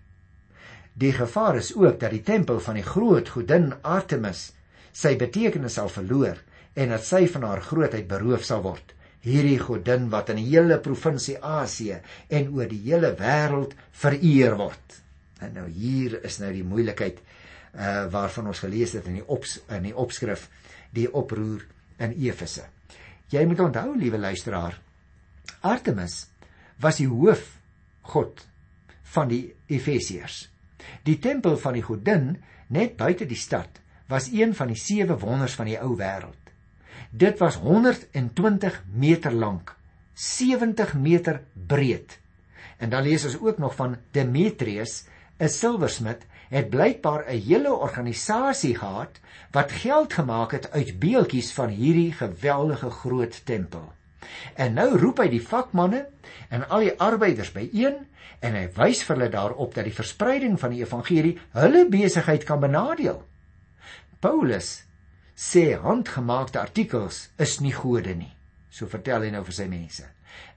Die 0.93 1.11
gevaar 1.11 1.55
is 1.55 1.75
ook 1.75 1.99
dat 1.99 2.11
die 2.11 2.23
tempel 2.23 2.59
van 2.59 2.75
die 2.75 2.83
groot 2.83 3.29
godin 3.29 3.73
Artemis 3.81 4.53
sy 4.93 5.15
betekenis 5.17 5.73
sal 5.73 5.89
verloor 5.89 6.37
en 6.75 6.89
dat 6.89 7.03
sy 7.03 7.27
van 7.27 7.43
haar 7.43 7.61
grootheid 7.61 8.07
beroof 8.07 8.43
sal 8.43 8.61
word. 8.61 8.93
Hierdie 9.21 9.59
godin 9.61 10.09
wat 10.09 10.31
in 10.33 10.39
die 10.41 10.47
hele 10.49 10.79
provinsie 10.81 11.37
Asië 11.37 11.99
en 12.33 12.49
oor 12.55 12.69
die 12.69 12.81
hele 12.87 13.13
wêreld 13.19 13.75
vereer 14.01 14.57
word. 14.57 14.97
En 15.41 15.53
nou 15.57 15.67
hier 15.69 16.17
is 16.25 16.39
nou 16.41 16.51
die 16.53 16.65
moeilikheid 16.65 17.21
uh 17.71 18.09
waarvan 18.11 18.49
ons 18.51 18.59
gelees 18.65 18.97
het 18.97 19.05
in 19.07 19.21
die 19.21 19.27
ops 19.31 19.59
in 19.71 19.85
die 19.87 19.95
opskrif 19.95 20.49
die 20.91 21.07
oproer 21.07 21.63
in 22.03 22.15
Efese. 22.17 22.65
Jy 23.31 23.45
moet 23.47 23.61
onthou, 23.63 23.93
liewe 23.95 24.19
luisteraar, 24.19 24.75
Artemis 25.61 26.25
was 26.81 26.97
die 26.99 27.07
hoof 27.07 27.45
god 28.11 28.43
van 29.13 29.29
die 29.31 29.45
Efesiërs. 29.71 30.47
Die 31.05 31.19
tempel 31.21 31.55
van 31.61 31.77
die 31.77 31.85
godin 31.85 32.33
net 32.73 32.97
buite 32.99 33.27
die 33.29 33.39
stad 33.39 33.79
was 34.11 34.31
een 34.33 34.55
van 34.57 34.73
die 34.73 34.79
sewe 34.79 35.15
wonders 35.19 35.55
van 35.55 35.69
die 35.69 35.79
ou 35.79 35.93
wêreld. 35.99 36.40
Dit 37.09 37.39
was 37.39 37.55
120 37.55 38.83
meter 38.93 39.33
lank, 39.33 39.75
70 40.13 40.93
meter 40.93 41.41
breed. 41.67 42.19
En 42.77 42.89
dan 42.89 43.03
lees 43.03 43.25
ons 43.25 43.39
ook 43.39 43.57
nog 43.57 43.75
van 43.75 43.97
Demetrius, 44.11 45.05
'n 45.37 45.47
silversmid 45.47 46.25
het 46.49 46.69
blykbaar 46.69 47.25
'n 47.27 47.41
hele 47.47 47.73
organisasie 47.73 48.75
gehad 48.75 49.19
wat 49.51 49.71
geld 49.71 50.13
gemaak 50.13 50.51
het 50.51 50.71
uit 50.71 50.99
beeltjies 50.99 51.53
van 51.53 51.69
hierdie 51.69 52.11
geweldige 52.11 52.89
groot 52.89 53.45
tempel. 53.45 53.93
En 54.53 54.73
nou 54.73 54.97
roep 54.97 55.17
hy 55.17 55.29
die 55.29 55.47
vakmanne 55.47 56.07
en 56.49 56.69
al 56.69 56.79
die 56.79 56.99
arbeiders 56.99 57.51
byeen 57.51 57.95
en 58.39 58.53
hy 58.53 58.67
wys 58.75 59.03
vir 59.03 59.15
hulle 59.15 59.29
daarop 59.29 59.73
dat 59.73 59.83
die 59.83 59.95
verspreiding 59.95 60.59
van 60.59 60.69
die 60.69 60.83
evangelie 60.83 61.39
hulle 61.51 61.85
besigheid 61.89 62.43
kan 62.43 62.59
benadeel. 62.59 63.23
Paulus 64.19 64.83
sê 65.41 65.71
handgemaakte 65.81 66.59
artikels 66.61 67.31
is 67.41 67.57
nie 67.65 67.73
gode 67.73 68.13
nie. 68.13 68.33
So 68.69 68.85
vertel 68.87 69.25
hy 69.25 69.31
nou 69.33 69.41
vir 69.47 69.55
sy 69.57 69.65
mense. 69.71 70.05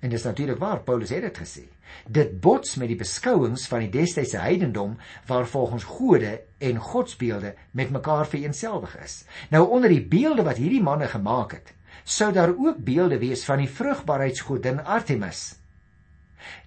En 0.05 0.13
dis 0.13 0.27
natuurlik 0.27 0.61
waar 0.61 0.83
Paulus 0.85 1.11
het 1.15 1.25
dit 1.25 1.41
gesê. 1.41 1.65
Dit 2.05 2.35
bots 2.45 2.77
met 2.81 2.91
die 2.93 2.99
beskouings 3.01 3.65
van 3.71 3.87
die 3.87 3.93
destydse 3.95 4.43
heidendom 4.43 4.99
waar 5.29 5.49
volgens 5.49 5.87
gode 5.89 6.35
en 6.69 6.83
godsbeelde 6.91 7.55
met 7.73 7.95
mekaar 7.95 8.29
vereenselwig 8.29 8.99
is. 9.03 9.17
Nou 9.51 9.65
onder 9.73 9.91
die 9.91 10.05
beelde 10.05 10.45
wat 10.47 10.61
hierdie 10.61 10.85
manne 10.85 11.09
gemaak 11.09 11.57
het, 11.57 11.75
sou 12.05 12.31
daar 12.33 12.53
ook 12.53 12.85
beelde 12.85 13.19
wees 13.19 13.45
van 13.49 13.65
die 13.65 13.71
vrugbaarheidsgodin 13.71 14.85
Artemis. 14.85 15.55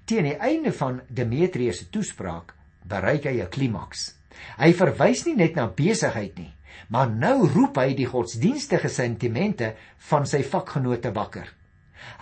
Teen 0.09 0.25
die 0.31 0.37
einde 0.41 0.73
van 0.73 1.01
Demetrius 1.07 1.83
se 1.83 1.89
toespraak 1.93 2.55
bereik 2.87 3.29
hy 3.29 3.41
'n 3.43 3.49
klimaks. 3.49 4.15
Hy 4.57 4.73
verwys 4.73 5.25
nie 5.25 5.35
net 5.35 5.55
na 5.55 5.67
besigheid 5.67 6.37
nie, 6.37 6.53
maar 6.87 7.09
nou 7.09 7.47
roep 7.47 7.77
hy 7.77 7.93
die 7.97 8.09
godsdienstige 8.09 8.89
sentimente 8.89 9.73
van 10.09 10.25
sy 10.29 10.43
vakgenote 10.43 11.11
wakker. 11.15 11.47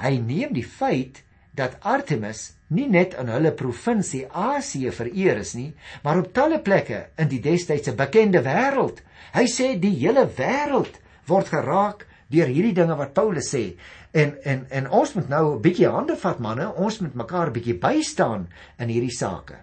Hy 0.01 0.17
neem 0.17 0.53
die 0.55 0.65
feit 0.65 1.21
dat 1.55 1.77
Artemis 1.81 2.55
nie 2.67 2.88
net 2.91 3.13
in 3.19 3.29
hulle 3.31 3.53
provinsie 3.55 4.25
Asië 4.27 4.91
vereer 4.95 5.39
is 5.43 5.53
nie, 5.55 5.71
maar 6.03 6.19
op 6.19 6.33
talle 6.35 6.59
plekke 6.63 7.05
in 7.21 7.29
die 7.31 7.41
destydse 7.43 7.93
bekende 7.95 8.41
wêreld. 8.45 9.01
Hy 9.35 9.45
sê 9.51 9.75
die 9.79 9.93
hele 10.01 10.25
wêreld 10.38 11.00
word 11.29 11.51
geraak 11.53 12.05
deur 12.33 12.50
hierdie 12.50 12.75
dinge 12.75 12.97
wat 12.97 13.13
Paulus 13.13 13.51
sê. 13.53 13.75
En 14.15 14.33
en 14.43 14.65
en 14.71 14.89
ons 14.89 15.13
moet 15.15 15.29
nou 15.29 15.55
'n 15.55 15.62
bietjie 15.62 15.89
hande 15.91 16.15
vat 16.15 16.39
manne, 16.39 16.74
ons 16.75 17.00
moet 17.00 17.15
mekaar 17.15 17.47
'n 17.47 17.53
bietjie 17.53 17.79
bystaan 17.79 18.47
in 18.79 18.89
hierdie 18.89 19.15
sake. 19.15 19.55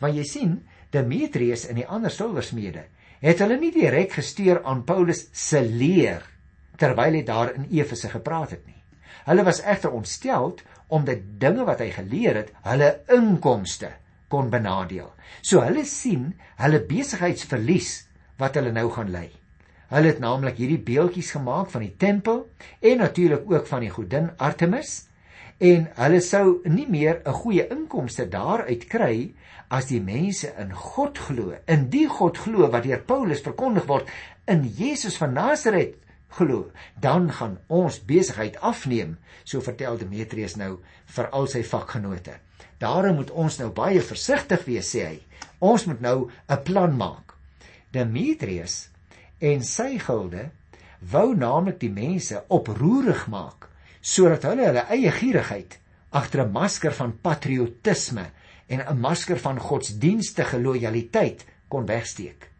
Want 0.00 0.14
jy 0.14 0.24
sien, 0.24 0.62
Demetrius 0.90 1.66
en 1.68 1.74
die 1.74 1.86
ander 1.86 2.10
silversmede 2.10 2.84
het 3.20 3.38
hulle 3.40 3.58
nie 3.60 3.72
direk 3.72 4.12
gesteer 4.12 4.62
aan 4.64 4.84
Paulus 4.84 5.26
se 5.32 5.62
leer 5.62 6.24
terwyl 6.76 7.14
hy 7.16 7.22
daar 7.24 7.54
in 7.56 7.68
Efese 7.72 8.10
gepraat 8.12 8.50
het 8.52 8.66
nie. 8.66 8.82
Hulle 9.26 9.44
was 9.46 9.62
egter 9.64 9.94
ontsteld 9.96 10.62
omdat 10.92 11.24
dinge 11.40 11.64
wat 11.66 11.80
hy 11.82 11.88
geleer 11.94 12.42
het, 12.42 12.52
hulle 12.62 12.90
inkomste 13.10 13.90
kon 14.30 14.50
benadeel. 14.50 15.08
So 15.42 15.62
hulle 15.64 15.86
sien 15.88 16.34
hulle 16.60 16.82
besigheidsverlies 16.86 18.06
wat 18.38 18.58
hulle 18.58 18.74
nou 18.74 18.86
gaan 18.92 19.10
ly. 19.14 19.26
Hulle 19.90 20.10
het 20.10 20.22
naamlik 20.22 20.58
hierdie 20.58 20.82
beeldjies 20.82 21.32
gemaak 21.36 21.70
van 21.72 21.84
die 21.86 21.94
tempel 21.98 22.44
en 22.82 23.02
natuurlik 23.02 23.46
ook 23.50 23.66
van 23.70 23.86
die 23.86 23.92
godin 23.94 24.32
Artemis 24.42 25.06
en 25.62 25.86
hulle 25.96 26.20
sou 26.20 26.60
nie 26.68 26.86
meer 26.90 27.22
'n 27.24 27.32
goeie 27.32 27.66
inkomste 27.70 28.28
daaruit 28.28 28.86
kry 28.90 29.32
as 29.68 29.88
die 29.90 30.00
mense 30.00 30.52
in 30.60 30.72
God 30.72 31.18
glo. 31.18 31.54
In 31.66 31.88
die 31.90 32.06
God 32.08 32.38
glo 32.38 32.70
wat 32.72 32.86
deur 32.86 33.02
Paulus 33.06 33.42
verkondig 33.44 33.86
word 33.88 34.10
in 34.46 34.64
Jesus 34.78 35.18
van 35.18 35.34
Nasaret 35.34 35.96
glo, 36.36 36.70
dan 37.00 37.30
gaan 37.32 37.56
ons 37.72 38.00
besigheid 38.04 38.58
afneem, 38.60 39.16
so 39.44 39.62
vertel 39.64 39.98
Demetrius 39.98 40.56
nou 40.60 40.76
vir 41.16 41.30
al 41.32 41.48
sy 41.50 41.62
vakgenote. 41.64 42.36
Daarom 42.82 43.16
moet 43.20 43.30
ons 43.30 43.56
nou 43.60 43.70
baie 43.72 44.02
versigtig 44.04 44.66
wees, 44.66 44.90
sê 44.92 45.06
hy. 45.06 45.16
Ons 45.64 45.86
moet 45.86 46.00
nou 46.00 46.28
'n 46.48 46.62
plan 46.64 46.92
maak. 46.96 47.34
Demetrius 47.92 48.90
en 49.40 49.62
sy 49.62 49.98
gilde 49.98 50.50
wou 51.00 51.34
naamlik 51.34 51.78
die 51.80 51.92
mense 51.92 52.42
oproerig 52.48 53.26
maak 53.28 53.68
sodat 54.00 54.44
hulle 54.48 54.66
hulle 54.68 54.84
eie 54.94 55.10
gierigheid 55.10 55.78
agter 56.10 56.44
'n 56.44 56.52
masker 56.52 56.92
van 56.92 57.12
patriotisme 57.12 58.30
en 58.66 58.82
'n 58.82 59.00
masker 59.00 59.38
van 59.38 59.58
godsdienstige 59.60 60.60
lojaliteit 60.60 61.44
kon 61.68 61.86
wegsteek. 61.86 62.50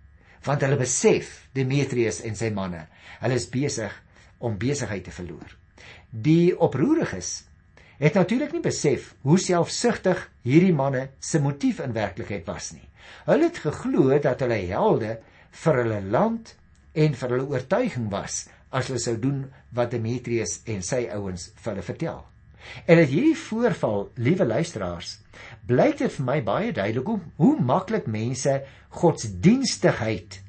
Want 0.43 0.61
hulle 0.61 0.77
besef 0.77 1.49
Demetrius 1.53 2.21
en 2.21 2.37
sy 2.37 2.51
manne 2.51 2.87
hulle 3.21 3.35
is 3.35 3.49
besig 3.49 4.03
om 4.39 4.59
besigheid 4.59 5.05
te 5.05 5.11
verloor. 5.11 5.57
Die 6.11 6.59
oproeriges 6.59 7.45
het 7.99 8.15
natuurlik 8.15 8.53
nie 8.53 8.65
besef 8.65 9.15
hoe 9.21 9.39
selfsugtig 9.39 10.21
hierdie 10.43 10.75
manne 10.75 11.09
se 11.19 11.41
motief 11.41 11.81
in 11.81 11.93
werklikheid 11.97 12.47
was 12.47 12.73
nie. 12.73 12.89
Hulle 13.25 13.49
het 13.49 13.59
geglo 13.65 14.19
dat 14.19 14.41
hulle 14.45 14.61
helde 14.69 15.19
vir 15.51 15.83
hulle 15.83 16.01
land 16.03 16.55
en 16.93 17.15
vir 17.15 17.35
hulle 17.35 17.49
oortuiging 17.49 18.11
was 18.13 18.47
as 18.71 18.91
hulle 18.91 19.01
sou 19.01 19.17
doen 19.21 19.45
wat 19.77 19.91
Demetrius 19.91 20.61
en 20.67 20.83
sy 20.83 21.07
ouens 21.15 21.51
vir 21.55 21.73
hulle 21.73 21.87
vertel. 21.87 22.25
En 22.87 22.97
dit 22.97 23.09
hierdie 23.09 23.37
voorval, 23.37 24.11
liewe 24.15 24.47
luisteraars, 24.47 25.19
blyk 25.67 25.99
dit 25.99 26.13
vir 26.13 26.25
my 26.25 26.37
baie 26.43 26.73
duidelik 26.73 27.07
hoe, 27.07 27.21
hoe 27.37 27.55
maklik 27.61 28.07
mense 28.07 28.63
godsdienstigheid 29.01 30.43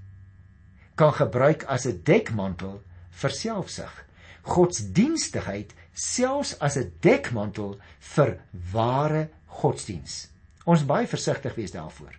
kan 0.98 1.14
gebruik 1.14 1.64
as 1.70 1.86
'n 1.86 2.02
dekmantel 2.04 2.82
vir 3.10 3.30
selfsug. 3.30 4.06
Godsdienstigheid 4.42 5.74
selfs 5.94 6.60
as 6.60 6.78
'n 6.78 6.92
dekmantel 7.00 7.80
vir 8.00 8.40
ware 8.72 9.30
godsdiens. 9.46 10.30
Ons 10.66 10.86
baie 10.86 11.08
versigtig 11.08 11.56
wees 11.56 11.72
daarvoor. 11.72 12.16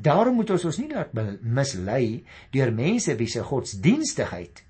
Daarom 0.00 0.34
moet 0.34 0.50
ons 0.50 0.64
ons 0.64 0.78
nie 0.78 0.90
laat 0.90 1.12
mislei 1.42 2.24
deur 2.50 2.72
mense 2.72 3.16
wie 3.16 3.28
se 3.28 3.42
godsdienstigheid 3.42 4.64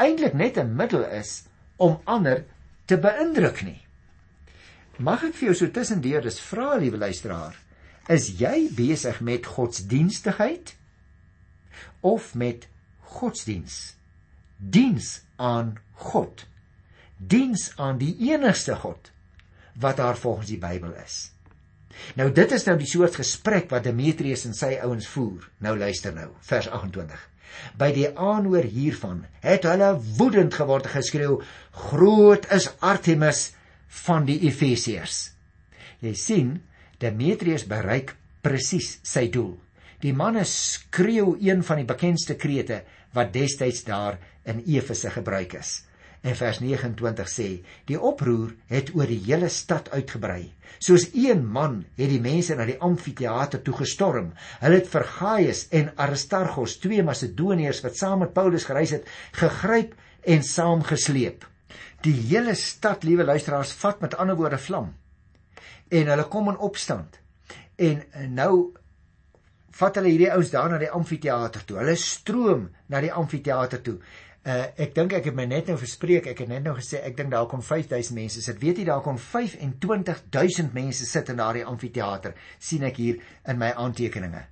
eintlik 0.00 0.34
net 0.34 0.56
'n 0.58 0.76
middel 0.76 1.04
is 1.04 1.44
om 1.76 2.00
ander 2.04 2.44
te 2.90 2.98
beïndruk 3.00 3.62
nie. 3.66 3.78
Mag 5.00 5.22
ek 5.30 5.36
vir 5.38 5.50
jou 5.50 5.56
so 5.62 5.72
tussendeur 5.74 6.24
dis 6.24 6.40
vra 6.50 6.74
liewe 6.80 7.00
luisteraar, 7.00 7.54
is 8.10 8.28
jy 8.40 8.68
besig 8.76 9.20
met 9.24 9.46
godsdienstigheid 9.46 10.74
of 12.04 12.34
met 12.34 12.66
godsdiens? 13.14 13.94
Diens 14.58 15.20
aan 15.40 15.76
God. 16.10 16.44
Diens 17.16 17.70
aan 17.80 18.00
die 18.00 18.12
enigste 18.28 18.76
God 18.82 19.12
wat 19.80 20.00
daar 20.00 20.18
volgens 20.18 20.50
die 20.50 20.60
Bybel 20.60 20.92
is. 21.00 21.30
Nou 22.18 22.28
dit 22.34 22.52
is 22.52 22.66
nou 22.66 22.76
die 22.80 22.88
soort 22.88 23.16
gesprek 23.20 23.70
wat 23.72 23.86
Demetrius 23.86 24.44
en 24.48 24.56
sy 24.56 24.74
ouens 24.82 25.08
voer. 25.08 25.46
Nou 25.64 25.76
luister 25.78 26.12
nou, 26.16 26.28
vers 26.48 26.68
28. 26.68 27.22
By 27.78 27.90
die 27.96 28.08
aanhoor 28.08 28.66
hiervan 28.68 29.24
het 29.44 29.66
hulle 29.68 29.94
woedend 30.18 30.54
geword 30.54 30.86
en 30.88 30.96
geskreeu: 30.98 31.40
"Groot 31.90 32.46
is 32.52 32.70
Artemis 32.80 33.52
van 34.04 34.24
die 34.24 34.40
Efesiërs." 34.48 35.30
Jy 36.00 36.14
sien, 36.14 36.62
Demetrius 36.98 37.66
bereik 37.68 38.14
presies 38.42 38.98
sy 39.02 39.28
doel. 39.28 39.58
Die 40.00 40.12
manne 40.16 40.44
skreeu 40.48 41.36
een 41.40 41.62
van 41.62 41.76
die 41.76 41.88
bekendste 41.88 42.36
krete 42.40 42.82
wat 43.12 43.32
destyds 43.32 43.84
daar 43.84 44.18
in 44.48 44.62
Efese 44.66 45.10
gebruik 45.10 45.54
is. 45.58 45.82
En 46.20 46.36
vers 46.36 46.58
29 46.60 47.28
sê: 47.32 47.48
Die 47.88 47.96
oproer 47.96 48.52
het 48.68 48.92
oor 48.94 49.08
die 49.08 49.22
hele 49.24 49.48
stad 49.48 49.88
uitgebrei. 49.90 50.52
Soos 50.78 51.08
een 51.16 51.46
man 51.46 51.80
het 51.96 52.10
die 52.12 52.20
mense 52.20 52.56
na 52.56 52.66
die 52.68 52.78
amfitheater 52.80 53.62
toe 53.64 53.74
gestorm. 53.78 54.34
Hulle 54.60 54.80
het 54.82 54.90
vir 54.92 55.06
Gaius 55.16 55.66
en 55.76 55.92
Aristarchus, 55.96 56.76
twee 56.82 57.04
Macedoniërs 57.04 57.80
wat 57.86 57.96
saam 57.96 58.24
met 58.24 58.34
Paulus 58.36 58.68
gereis 58.68 58.92
het, 58.98 59.08
gegryp 59.40 59.96
en 60.28 60.44
saamgesleep. 60.44 61.46
Die 62.04 62.16
hele 62.28 62.54
stad, 62.56 63.04
liewe 63.04 63.24
luisteraars, 63.24 63.72
vat 63.80 64.00
met 64.04 64.16
ander 64.20 64.36
woorde 64.36 64.60
vlam. 64.60 64.92
En 65.88 66.12
hulle 66.12 66.28
kom 66.32 66.52
in 66.52 66.60
opstand. 66.60 67.16
En 67.80 68.04
nou 68.36 68.54
vat 69.80 69.96
hulle 69.96 70.12
hierdie 70.12 70.32
ouens 70.32 70.50
daar 70.52 70.72
na 70.72 70.78
die 70.80 70.90
amfitheater 70.92 71.64
toe. 71.64 71.78
Hulle 71.80 71.96
stroom 71.96 72.68
na 72.92 73.00
die 73.00 73.12
amfitheater 73.12 73.80
toe. 73.84 73.96
Uh 74.40 74.70
ek 74.80 74.94
dink 74.96 75.12
ek 75.12 75.26
het 75.28 75.34
my 75.36 75.44
net 75.44 75.66
nou 75.68 75.76
verspreek. 75.76 76.26
Ek 76.32 76.38
het 76.40 76.48
net 76.48 76.64
nou 76.64 76.72
gesê 76.78 77.02
ek 77.04 77.16
dink 77.18 77.30
daar 77.34 77.48
kon 77.48 77.60
5000 77.62 78.16
mense 78.16 78.40
sit. 78.40 78.60
Weet 78.62 78.78
jy 78.80 78.86
daar 78.88 79.02
kon 79.04 79.18
25000 79.20 80.72
mense 80.72 81.04
sit 81.04 81.28
in 81.28 81.36
daardie 81.36 81.64
amfitheater. 81.64 82.34
sien 82.58 82.82
ek 82.82 82.96
hier 82.96 83.20
in 83.46 83.58
my 83.58 83.72
aantekeninge. 83.76 84.46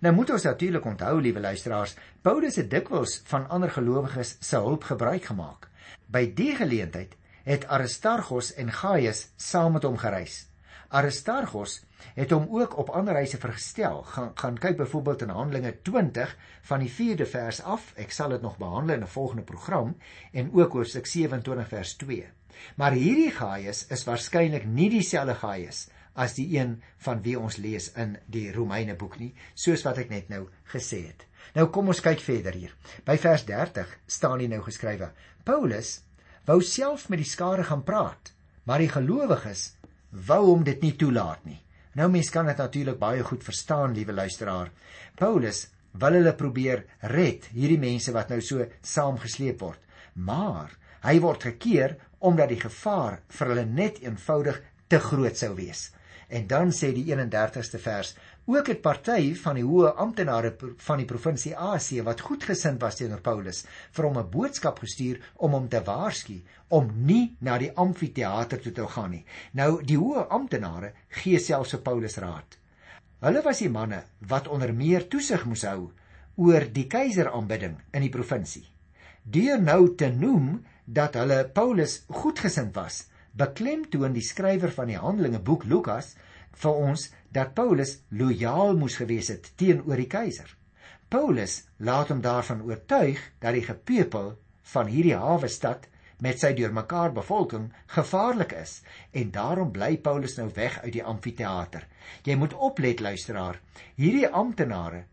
Nou 0.00 0.12
moet 0.14 0.30
ons 0.30 0.42
natuurlik 0.42 0.84
onthou, 0.84 1.20
liewe 1.20 1.40
luisteraars, 1.40 1.96
Paulus 2.22 2.56
het 2.56 2.70
dikwels 2.70 3.22
van 3.26 3.48
ander 3.48 3.70
gelowiges 3.70 4.36
se 4.40 4.56
hulp 4.56 4.84
gebruik 4.84 5.24
gemaak. 5.24 5.68
By 6.06 6.26
die 6.34 6.54
geleentheid 6.54 7.16
het 7.44 7.66
Aristarchus 7.66 8.54
en 8.54 8.70
Gaius 8.72 9.28
saam 9.36 9.72
met 9.72 9.84
hom 9.84 9.96
gereis. 9.98 10.46
Aristarchus 10.88 11.80
het 12.14 12.30
hom 12.30 12.46
ook 12.50 12.76
op 12.78 12.88
ander 12.88 13.14
reise 13.14 13.38
vergestel. 13.38 14.02
Gaan 14.02 14.30
gaan 14.34 14.58
kyk 14.58 14.76
byvoorbeeld 14.76 15.22
in 15.22 15.28
Handelinge 15.28 15.74
20 15.82 16.36
van 16.62 16.80
die 16.80 16.90
4de 16.90 17.26
vers 17.26 17.62
af. 17.62 17.92
Ek 17.96 18.12
sal 18.12 18.28
dit 18.28 18.42
nog 18.42 18.56
behandel 18.56 18.94
in 18.94 19.02
'n 19.02 19.06
volgende 19.16 19.42
program 19.42 19.96
en 20.32 20.52
ook 20.52 20.72
hoofstuk 20.72 21.06
27 21.06 21.68
vers 21.68 21.94
2. 21.94 22.26
Maar 22.76 22.92
hierdie 22.92 23.30
Gaius 23.30 23.86
is 23.86 24.04
waarskynlik 24.04 24.64
nie 24.64 24.90
dieselfde 24.90 25.34
Gaius 25.34 25.88
as 26.14 26.34
die 26.34 26.46
een 26.58 26.82
van 26.96 27.22
wie 27.22 27.38
ons 27.38 27.56
lees 27.56 27.90
in 27.98 28.16
die 28.30 28.52
Romeine 28.52 28.94
boek 28.94 29.18
nie, 29.18 29.34
soos 29.54 29.82
wat 29.86 29.98
ek 29.98 30.10
net 30.10 30.28
nou 30.28 30.46
gesê 30.70 31.06
het. 31.08 31.26
Nou 31.54 31.66
kom 31.74 31.90
ons 31.92 32.02
kyk 32.04 32.22
verder 32.24 32.54
hier. 32.56 32.72
By 33.06 33.16
vers 33.20 33.44
30 33.44 33.98
staan 34.06 34.38
hier 34.42 34.48
nou 34.48 34.62
geskrywe: 34.62 35.10
Paulus 35.44 36.00
wou 36.46 36.60
self 36.62 37.08
met 37.08 37.18
die 37.22 37.28
skare 37.28 37.64
gaan 37.64 37.84
praat, 37.84 38.32
maar 38.64 38.78
die 38.78 38.92
gelowiges 38.92 39.74
wou 40.28 40.42
hom 40.46 40.64
dit 40.64 40.80
nie 40.82 40.94
toelaat 40.96 41.44
nie. 41.44 41.60
Nou 41.94 42.08
mens 42.10 42.30
kan 42.34 42.46
dit 42.50 42.58
natuurlik 42.58 42.98
baie 42.98 43.22
goed 43.22 43.44
verstaan, 43.46 43.94
liewe 43.94 44.12
luisteraar. 44.12 44.70
Paulus 45.14 45.68
wil 45.92 46.18
hulle 46.18 46.34
probeer 46.34 46.84
red, 47.14 47.46
hierdie 47.54 47.78
mense 47.78 48.12
wat 48.14 48.32
nou 48.32 48.40
so 48.42 48.66
saamgesleep 48.82 49.60
word. 49.62 49.80
Maar 50.14 50.74
hy 51.06 51.18
word 51.22 51.46
gekeer 51.50 51.96
omdat 52.24 52.50
die 52.50 52.60
gevaar 52.62 53.20
vir 53.36 53.52
hulle 53.52 53.66
net 53.68 54.00
eenvoudig 54.02 54.58
te 54.90 54.98
groot 54.98 55.38
sou 55.38 55.52
wees. 55.54 55.90
En 56.28 56.48
dan 56.50 56.72
sê 56.74 56.90
die 56.96 57.06
31ste 57.12 57.78
vers: 57.78 58.14
Ook 58.46 58.66
het 58.66 58.82
party 58.84 59.30
van 59.40 59.56
die 59.56 59.64
hoë 59.64 59.94
amptenare 60.02 60.50
van 60.84 60.98
die 61.00 61.06
provinsie 61.08 61.54
Asie 61.56 62.02
wat 62.04 62.20
goedgesind 62.20 62.82
was 62.82 62.98
teenoor 62.98 63.22
Paulus, 63.24 63.62
vir 63.96 64.04
hom 64.04 64.18
'n 64.20 64.30
boodskap 64.34 64.82
gestuur 64.84 65.20
om 65.36 65.54
hom 65.56 65.68
te 65.68 65.80
waarsku 65.80 66.42
om 66.68 66.90
nie 67.06 67.36
na 67.40 67.56
die 67.58 67.70
amfitheater 67.72 68.60
toe 68.60 68.72
te 68.72 68.86
gaan 68.86 69.10
nie. 69.10 69.24
Nou 69.52 69.82
die 69.82 69.96
hoë 69.96 70.26
amptenare 70.28 70.92
gee 71.08 71.38
selfs 71.38 71.70
vir 71.70 71.80
Paulus 71.80 72.18
raad. 72.18 72.58
Hulle 73.20 73.42
was 73.42 73.58
die 73.58 73.70
manne 73.70 74.02
wat 74.20 74.48
onder 74.48 74.74
meer 74.74 75.08
toesig 75.08 75.44
moes 75.46 75.64
hou 75.64 75.90
oor 76.36 76.68
die 76.72 76.86
keiseraanbidding 76.86 77.80
in 77.92 78.02
die 78.02 78.12
provinsie. 78.12 78.66
Deur 79.22 79.60
nou 79.60 79.94
te 79.94 80.10
noem 80.10 80.64
dat 80.84 81.14
hulle 81.14 81.48
Paulus 81.48 82.04
goedgesind 82.08 82.74
was, 82.74 83.06
beklemtoon 83.32 84.12
die 84.12 84.22
skrywer 84.22 84.70
van 84.70 84.86
die 84.86 85.00
Handelinge 85.00 85.40
boek 85.40 85.64
Lukas 85.64 86.14
vir 86.62 86.80
ons 86.88 87.06
dat 87.34 87.54
Paulus 87.54 87.96
lojaal 88.10 88.76
moes 88.78 88.98
gewees 89.00 89.30
het 89.32 89.50
teenoor 89.60 90.00
die 90.00 90.10
keiser. 90.10 90.50
Paulus 91.08 91.62
laat 91.78 92.10
hom 92.12 92.20
daarvan 92.24 92.62
oortuig 92.66 93.20
dat 93.42 93.54
die 93.56 93.66
gepepel 93.66 94.34
van 94.74 94.90
hierdie 94.90 95.16
hawe 95.18 95.48
stad 95.48 95.88
met 96.24 96.40
sy 96.40 96.52
deurmekaar 96.56 97.12
bevolking 97.12 97.70
gevaarlik 97.96 98.54
is 98.58 98.78
en 99.12 99.32
daarom 99.34 99.72
bly 99.74 99.96
Paulus 99.96 100.38
nou 100.38 100.48
weg 100.54 100.78
uit 100.84 100.92
die 100.96 101.04
amfitheater. 101.04 101.88
Jy 102.24 102.38
moet 102.40 102.54
oplet 102.54 103.02
luisteraar, 103.02 103.60
hierdie 103.96 104.28
amptenare 104.28 105.04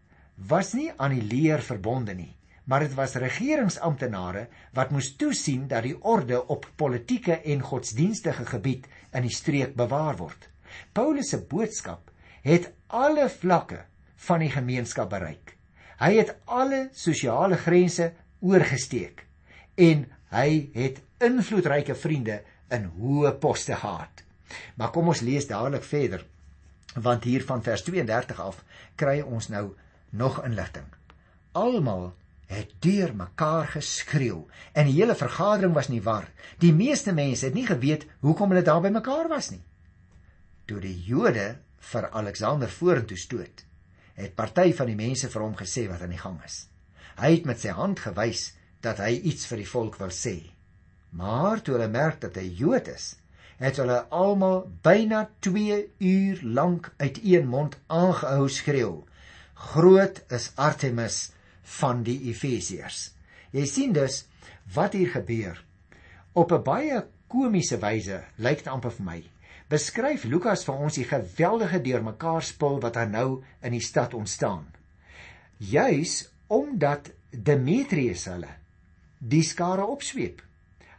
was 0.51 0.73
nie 0.73 0.89
aan 0.97 1.17
die 1.17 1.25
leer 1.25 1.61
verbonde 1.61 2.15
nie 2.15 2.31
maar 2.71 2.85
dit 2.85 2.93
was 2.95 3.17
regeringsamptenare 3.19 4.45
wat 4.77 4.93
moes 4.95 5.09
toesien 5.19 5.65
dat 5.67 5.83
die 5.83 5.97
orde 6.07 6.37
op 6.55 6.69
politieke 6.79 7.41
en 7.41 7.65
godsdienstige 7.65 8.45
gebied 8.45 8.87
in 9.11 9.25
die 9.27 9.33
streek 9.35 9.75
bewaar 9.75 10.15
word. 10.21 10.50
Paulus 10.93 11.31
se 11.33 11.41
boodskap 11.51 12.11
het 12.41 12.71
alle 12.87 13.29
vlakke 13.29 13.83
van 14.27 14.43
die 14.43 14.51
gemeenskap 14.51 15.09
bereik. 15.09 15.55
Hy 16.01 16.15
het 16.17 16.33
alle 16.45 16.87
sosiale 16.97 17.57
grense 17.61 18.11
oorgesteek 18.41 19.25
en 19.81 20.07
hy 20.33 20.49
het 20.73 21.01
invloedryke 21.21 21.95
vriende 21.95 22.41
in 22.73 22.87
hoë 22.97 23.35
poste 23.41 23.75
gehad. 23.77 24.23
Maar 24.75 24.91
kom 24.91 25.11
ons 25.11 25.23
lees 25.25 25.47
dadelik 25.47 25.85
verder 25.87 26.25
want 26.95 27.23
hier 27.23 27.43
van 27.47 27.61
vers 27.63 27.85
32 27.87 28.39
af 28.43 28.63
kry 28.99 29.21
ons 29.21 29.47
nou 29.47 29.69
nog 30.09 30.41
inligting. 30.43 30.87
Almal 31.55 32.11
het 32.51 32.73
deur 32.83 33.13
mekaar 33.15 33.69
geskreeu 33.77 34.43
en 34.75 34.89
die 34.89 34.97
hele 34.97 35.15
vergadering 35.15 35.73
was 35.73 35.87
nie 35.87 36.01
war. 36.03 36.27
Die 36.59 36.73
meeste 36.75 37.13
mense 37.15 37.47
het 37.47 37.55
nie 37.55 37.67
geweet 37.67 38.07
hoekom 38.19 38.51
hulle 38.51 38.65
daar 38.67 38.81
by 38.83 38.91
mekaar 38.91 39.29
was 39.31 39.53
nie. 39.53 39.61
Toe 40.65 40.79
die 40.79 40.97
Jode 41.07 41.47
vir 41.91 42.09
Alexander 42.11 42.69
vorentoe 42.69 43.17
stoot, 43.17 43.63
het 44.15 44.35
party 44.35 44.71
van 44.77 44.91
die 44.91 44.99
mense 44.99 45.29
vir 45.33 45.41
hom 45.41 45.55
gesê 45.59 45.87
wat 45.89 46.03
aan 46.05 46.13
die 46.13 46.21
gang 46.21 46.37
is. 46.45 46.65
Hy 47.17 47.31
het 47.35 47.47
met 47.49 47.61
sy 47.61 47.73
hand 47.75 47.99
gewys 47.99 48.51
dat 48.81 49.01
hy 49.03 49.13
iets 49.31 49.47
vir 49.49 49.61
die 49.63 49.71
volk 49.71 49.97
wil 50.01 50.13
sê. 50.15 50.35
Maar 51.11 51.61
toe 51.61 51.75
hulle 51.75 51.89
merk 51.91 52.21
dat 52.23 52.37
hy 52.39 52.47
Jood 52.61 52.87
is, 52.91 53.15
het 53.61 53.77
hulle 53.81 53.99
almal 54.09 54.63
byna 54.83 55.27
2 55.45 55.81
uur 55.99 56.39
lank 56.43 56.89
uit 56.97 57.19
een 57.23 57.47
mond 57.47 57.77
aangehou 57.87 58.47
skreeu: 58.49 59.03
"Groot 59.53 60.23
is 60.29 60.51
Artemis!" 60.55 61.31
van 61.79 62.03
die 62.03 62.17
Efesiërs. 62.31 63.11
Jy 63.51 63.65
sien 63.65 63.93
dus 63.93 64.25
wat 64.73 64.93
hier 64.97 65.11
gebeur. 65.13 65.63
Op 66.33 66.51
'n 66.51 66.63
baie 66.63 67.05
komiese 67.27 67.77
wyse 67.79 68.23
lyk 68.35 68.63
dit 68.63 68.67
amper 68.67 68.91
vir 68.91 69.05
my. 69.05 69.19
Beskryf 69.71 70.25
Lukas 70.27 70.65
vir 70.67 70.79
ons 70.83 70.97
die 70.99 71.05
geweldige 71.07 71.79
deurmekaar 71.79 72.43
spul 72.43 72.81
wat 72.83 72.97
daar 72.97 73.07
nou 73.07 73.27
in 73.63 73.71
die 73.71 73.83
stad 73.83 74.11
ontstaan. 74.17 74.65
Juis 75.63 76.25
omdat 76.51 77.13
Demetrius 77.31 78.25
hulle 78.27 78.49
die 79.21 79.43
skare 79.47 79.85
opsweep. 79.93 80.41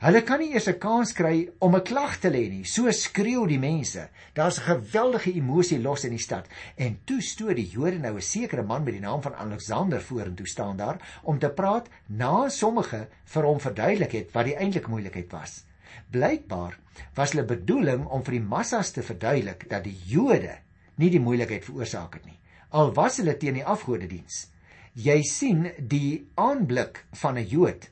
Hulle 0.01 0.23
kan 0.25 0.41
nie 0.41 0.55
eers 0.55 0.69
'n 0.73 0.79
kans 0.81 1.13
kry 1.13 1.51
om 1.61 1.77
'n 1.77 1.85
klag 1.85 2.17
te 2.17 2.31
lê 2.31 2.49
nie. 2.49 2.65
So 2.65 2.91
skreeu 2.91 3.47
die 3.47 3.59
mense. 3.59 4.09
Daar's 4.33 4.59
'n 4.59 4.65
geweldige 4.73 5.35
emosie 5.35 5.79
los 5.79 6.05
in 6.05 6.17
die 6.17 6.27
stad. 6.27 6.49
En 6.77 6.99
toe 7.05 7.21
stoot 7.21 7.57
die 7.57 7.69
Jode 7.69 7.99
nou 7.99 8.17
'n 8.17 8.23
sekere 8.23 8.63
man 8.63 8.85
met 8.85 8.95
die 8.95 9.01
naam 9.01 9.23
van 9.23 9.35
Alexander 9.35 10.01
vorentoe 10.01 10.47
staan 10.47 10.77
daar 10.77 11.21
om 11.23 11.39
te 11.39 11.51
praat 11.51 11.89
na 12.07 12.49
sommige 12.49 13.09
vir 13.25 13.43
hom 13.43 13.61
verduidelik 13.61 14.13
het 14.13 14.33
wat 14.33 14.45
die 14.45 14.57
eintlike 14.57 14.89
moeilikheid 14.89 15.31
was. 15.33 15.65
Blykbaar 16.13 16.79
was 17.17 17.33
hulle 17.33 17.47
bedoeling 17.49 18.07
om 18.07 18.25
vir 18.27 18.39
die 18.39 18.47
massas 18.55 18.93
te 18.93 19.03
verduidelik 19.03 19.69
dat 19.71 19.85
die 19.85 19.97
Jode 20.07 20.59
nie 21.01 21.11
die 21.11 21.23
moeilikheid 21.23 21.65
veroorsaak 21.65 22.19
het 22.19 22.27
nie. 22.27 22.39
Al 22.71 22.93
was 22.97 23.19
hulle 23.21 23.35
teen 23.41 23.59
die 23.61 23.67
afgodediens. 23.67 24.47
Jy 24.95 25.23
sien 25.25 25.67
die 25.79 26.29
aanblik 26.37 27.05
van 27.23 27.39
'n 27.39 27.49
Jood 27.49 27.89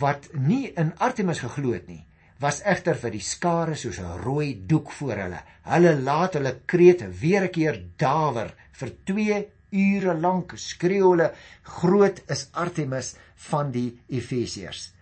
wat 0.00 0.28
nie 0.32 0.72
in 0.80 0.92
Artemis 0.98 1.40
geglo 1.44 1.72
het 1.72 1.88
nie, 1.88 2.06
was 2.40 2.62
egter 2.64 2.96
vir 2.96 3.10
die 3.10 3.20
skare 3.20 3.74
soos 3.76 3.98
'n 3.98 4.20
rooi 4.24 4.54
doek 4.66 4.90
voor 4.90 5.16
hulle. 5.24 5.40
Hulle 5.62 6.00
laat 6.00 6.34
hulle 6.34 6.60
krete 6.66 7.08
weer 7.08 7.44
'n 7.44 7.52
keer 7.52 7.82
dawer 7.96 8.54
vir 8.72 8.90
2 9.04 9.44
ure 9.74 10.14
lank 10.14 10.54
skreeu 10.56 11.10
hulle 11.10 11.32
groot 11.62 12.22
is 12.30 12.48
Artemis 12.52 13.14
van 13.50 13.70
die 13.70 13.98
Efesiërs. 14.08 14.93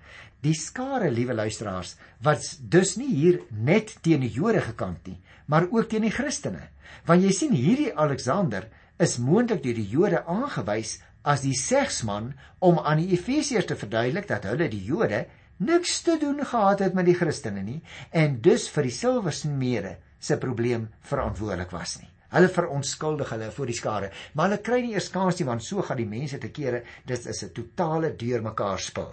Die 0.42 0.54
skare, 0.58 1.10
liewe 1.14 1.36
luisteraars, 1.38 1.94
wat 2.26 2.46
dus 2.66 2.96
nie 2.98 3.12
hier 3.14 3.36
net 3.54 3.94
teen 4.02 4.24
die 4.24 4.32
Jode 4.34 4.62
gekant 4.64 5.06
nie, 5.06 5.20
maar 5.46 5.68
ook 5.70 5.88
teen 5.92 6.02
die 6.02 6.10
Christene. 6.10 6.64
Want 7.06 7.22
jy 7.22 7.30
sien 7.36 7.54
hierdie 7.54 7.92
Alexander 7.94 8.66
is 8.98 9.20
moontlik 9.22 9.62
deur 9.62 9.78
die 9.78 9.86
Jode 9.92 10.24
aangewys 10.26 10.96
as 11.22 11.44
die 11.46 11.54
segsman 11.54 12.32
om 12.58 12.80
aan 12.82 13.04
die 13.04 13.14
Efesiërs 13.14 13.70
te 13.70 13.78
verduidelik 13.78 14.26
dat 14.30 14.48
hulle 14.50 14.66
die 14.72 14.82
Jode 14.82 15.24
niks 15.62 16.00
te 16.02 16.18
doen 16.18 16.42
gehad 16.42 16.82
het 16.82 16.98
met 16.98 17.06
die 17.06 17.14
Christene 17.14 17.62
nie 17.62 17.78
en 18.10 18.40
dus 18.42 18.66
vir 18.74 18.88
die 18.88 18.96
silwersmede 18.96 19.96
se 20.18 20.38
probleem 20.42 20.88
verantwoordelik 21.06 21.70
was 21.74 22.00
nie. 22.00 22.10
Hulle 22.32 22.48
verontskuldig 22.48 23.30
hulle 23.34 23.50
voor 23.54 23.68
die 23.68 23.76
skare, 23.76 24.10
maar 24.34 24.48
hulle 24.48 24.62
kry 24.64 24.80
nie 24.82 24.94
eers 24.96 25.10
kans 25.12 25.38
nie 25.38 25.46
want 25.46 25.62
so 25.62 25.84
gaan 25.86 26.00
die 26.00 26.08
mense 26.08 26.40
te 26.42 26.50
kere, 26.50 26.82
dit 27.06 27.26
is 27.30 27.42
'n 27.44 27.52
totale 27.54 28.16
deurmekaar 28.16 28.80
spil. 28.80 29.12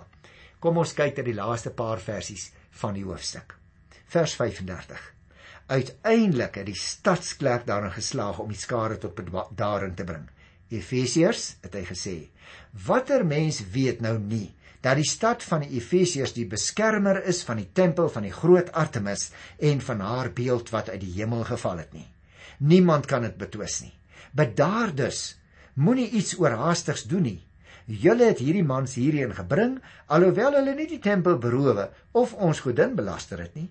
Kom 0.60 0.78
ons 0.78 0.94
kyk 0.94 1.18
na 1.18 1.24
die 1.24 1.38
laaste 1.38 1.72
paar 1.72 2.02
versies 2.04 2.50
van 2.82 2.98
die 2.98 3.06
hoofstuk. 3.08 3.56
Vers 4.12 4.34
35. 4.36 5.00
Uiteindelik 5.70 6.56
het 6.60 6.68
die 6.68 6.76
stadsklerk 6.78 7.68
daarin 7.68 7.94
geslaag 7.94 8.40
om 8.44 8.50
die 8.50 8.60
skare 8.60 8.98
tot 8.98 9.16
bedaring 9.16 9.96
te 9.96 10.04
bring. 10.04 10.26
Efesiërs 10.70 11.56
het 11.64 11.76
hy 11.78 11.84
gesê 11.88 12.16
watter 12.86 13.24
mens 13.26 13.62
weet 13.74 14.02
nou 14.06 14.18
nie 14.22 14.50
dat 14.86 15.00
die 15.00 15.08
stad 15.08 15.44
van 15.44 15.64
die 15.66 15.80
Efesiërs 15.80 16.36
die 16.36 16.46
beskermer 16.50 17.22
is 17.32 17.42
van 17.48 17.60
die 17.60 17.70
tempel 17.76 18.10
van 18.14 18.28
die 18.28 18.36
groot 18.36 18.70
Artemis 18.78 19.30
en 19.58 19.82
van 19.82 20.04
haar 20.06 20.30
beeld 20.36 20.70
wat 20.76 20.92
uit 20.94 21.02
die 21.02 21.16
hemel 21.18 21.44
geval 21.50 21.82
het 21.82 21.94
nie 21.98 22.08
niemand 22.74 23.10
kan 23.10 23.26
dit 23.26 23.38
betwis 23.42 23.80
nie 23.86 23.94
bedaar 24.38 24.94
dus 24.96 25.24
moenie 25.74 26.10
iets 26.22 26.38
oorhaastigs 26.38 27.08
doen 27.10 27.26
nie 27.26 27.40
julle 27.90 28.30
het 28.30 28.40
hierdie 28.40 28.66
mans 28.66 28.94
hierheen 28.96 29.34
gebring 29.34 29.80
alhoewel 30.08 30.60
hulle 30.60 30.76
nie 30.78 30.88
die 30.88 31.02
tempel 31.02 31.38
beroof 31.42 31.90
of 32.12 32.34
ons 32.38 32.64
godin 32.66 32.96
belaster 32.96 33.42
het 33.42 33.56
nie 33.56 33.70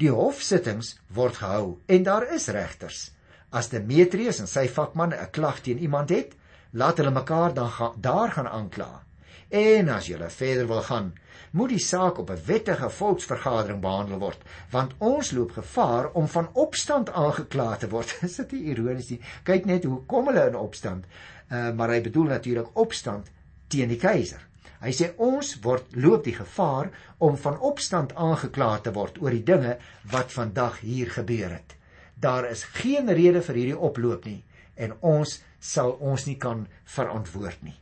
die 0.00 0.10
hofsittings 0.10 0.96
word 1.14 1.40
gehou 1.42 1.78
en 1.86 2.02
daar 2.06 2.28
is 2.34 2.48
regters 2.48 3.10
as 3.50 3.70
Demetrius 3.72 4.40
en 4.40 4.50
sy 4.50 4.68
vakman 4.68 5.14
'n 5.14 5.30
klag 5.32 5.60
teen 5.60 5.78
iemand 5.78 6.10
het 6.10 6.36
laat 6.70 6.96
hulle 6.96 7.10
mekaar 7.10 7.54
dan 7.54 7.70
ga, 7.70 7.92
daar 7.96 8.30
gaan 8.30 8.48
aankla. 8.48 9.02
En 9.48 9.88
as 9.88 10.06
jy 10.06 10.18
verder 10.28 10.66
wil 10.66 10.82
gaan, 10.82 11.12
moet 11.50 11.68
die 11.68 11.78
saak 11.78 12.18
op 12.18 12.30
'n 12.30 12.44
wettige 12.46 12.90
volksvergadering 12.90 13.80
behandel 13.80 14.18
word, 14.18 14.42
want 14.70 14.92
ons 14.98 15.30
loop 15.30 15.52
gevaar 15.52 16.10
om 16.12 16.28
van 16.28 16.48
opstand 16.52 17.10
aangekla 17.10 17.76
te 17.76 17.88
word. 17.88 18.18
Is 18.22 18.36
dit 18.36 18.52
nie 18.52 18.62
ironies 18.62 19.08
nie? 19.08 19.20
Kyk 19.42 19.64
net 19.64 19.84
hoe 19.84 20.04
kom 20.06 20.26
hulle 20.26 20.46
in 20.46 20.56
opstand. 20.56 21.04
Uh, 21.50 21.70
maar 21.72 21.88
hy 21.88 22.00
bedoel 22.00 22.24
natuurlik 22.24 22.76
opstand 22.76 23.30
teen 23.68 23.88
die 23.88 24.00
keiser. 24.00 24.40
Hy 24.78 24.92
sê 24.94 25.08
ons 25.18 25.56
word 25.64 25.96
loop 25.98 26.22
die 26.24 26.36
gevaar 26.36 26.92
om 27.18 27.36
van 27.42 27.58
opstand 27.66 28.14
aangekla 28.14 28.70
te 28.84 28.92
word 28.94 29.18
oor 29.22 29.34
die 29.34 29.42
dinge 29.42 29.74
wat 30.12 30.30
vandag 30.34 30.78
hier 30.84 31.10
gebeur 31.10 31.50
het. 31.56 31.74
Daar 32.14 32.46
is 32.50 32.62
geen 32.78 33.10
rede 33.10 33.42
vir 33.42 33.58
hierdie 33.58 33.80
oploop 33.90 34.28
nie 34.30 34.44
en 34.78 34.94
ons 35.02 35.40
sal 35.58 35.96
ons 35.98 36.26
nie 36.28 36.36
kan 36.38 36.66
verantwoord 36.94 37.64
nie. 37.66 37.74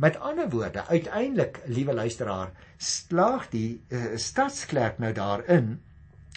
Met 0.00 0.16
ander 0.24 0.48
woorde, 0.48 0.86
uiteindelik, 0.88 1.60
liewe 1.66 1.92
luisteraar, 1.92 2.54
slaag 2.78 3.48
die 3.52 3.82
uh, 3.90 4.14
stadsklerk 4.16 5.00
nou 5.02 5.12
daarin 5.12 5.74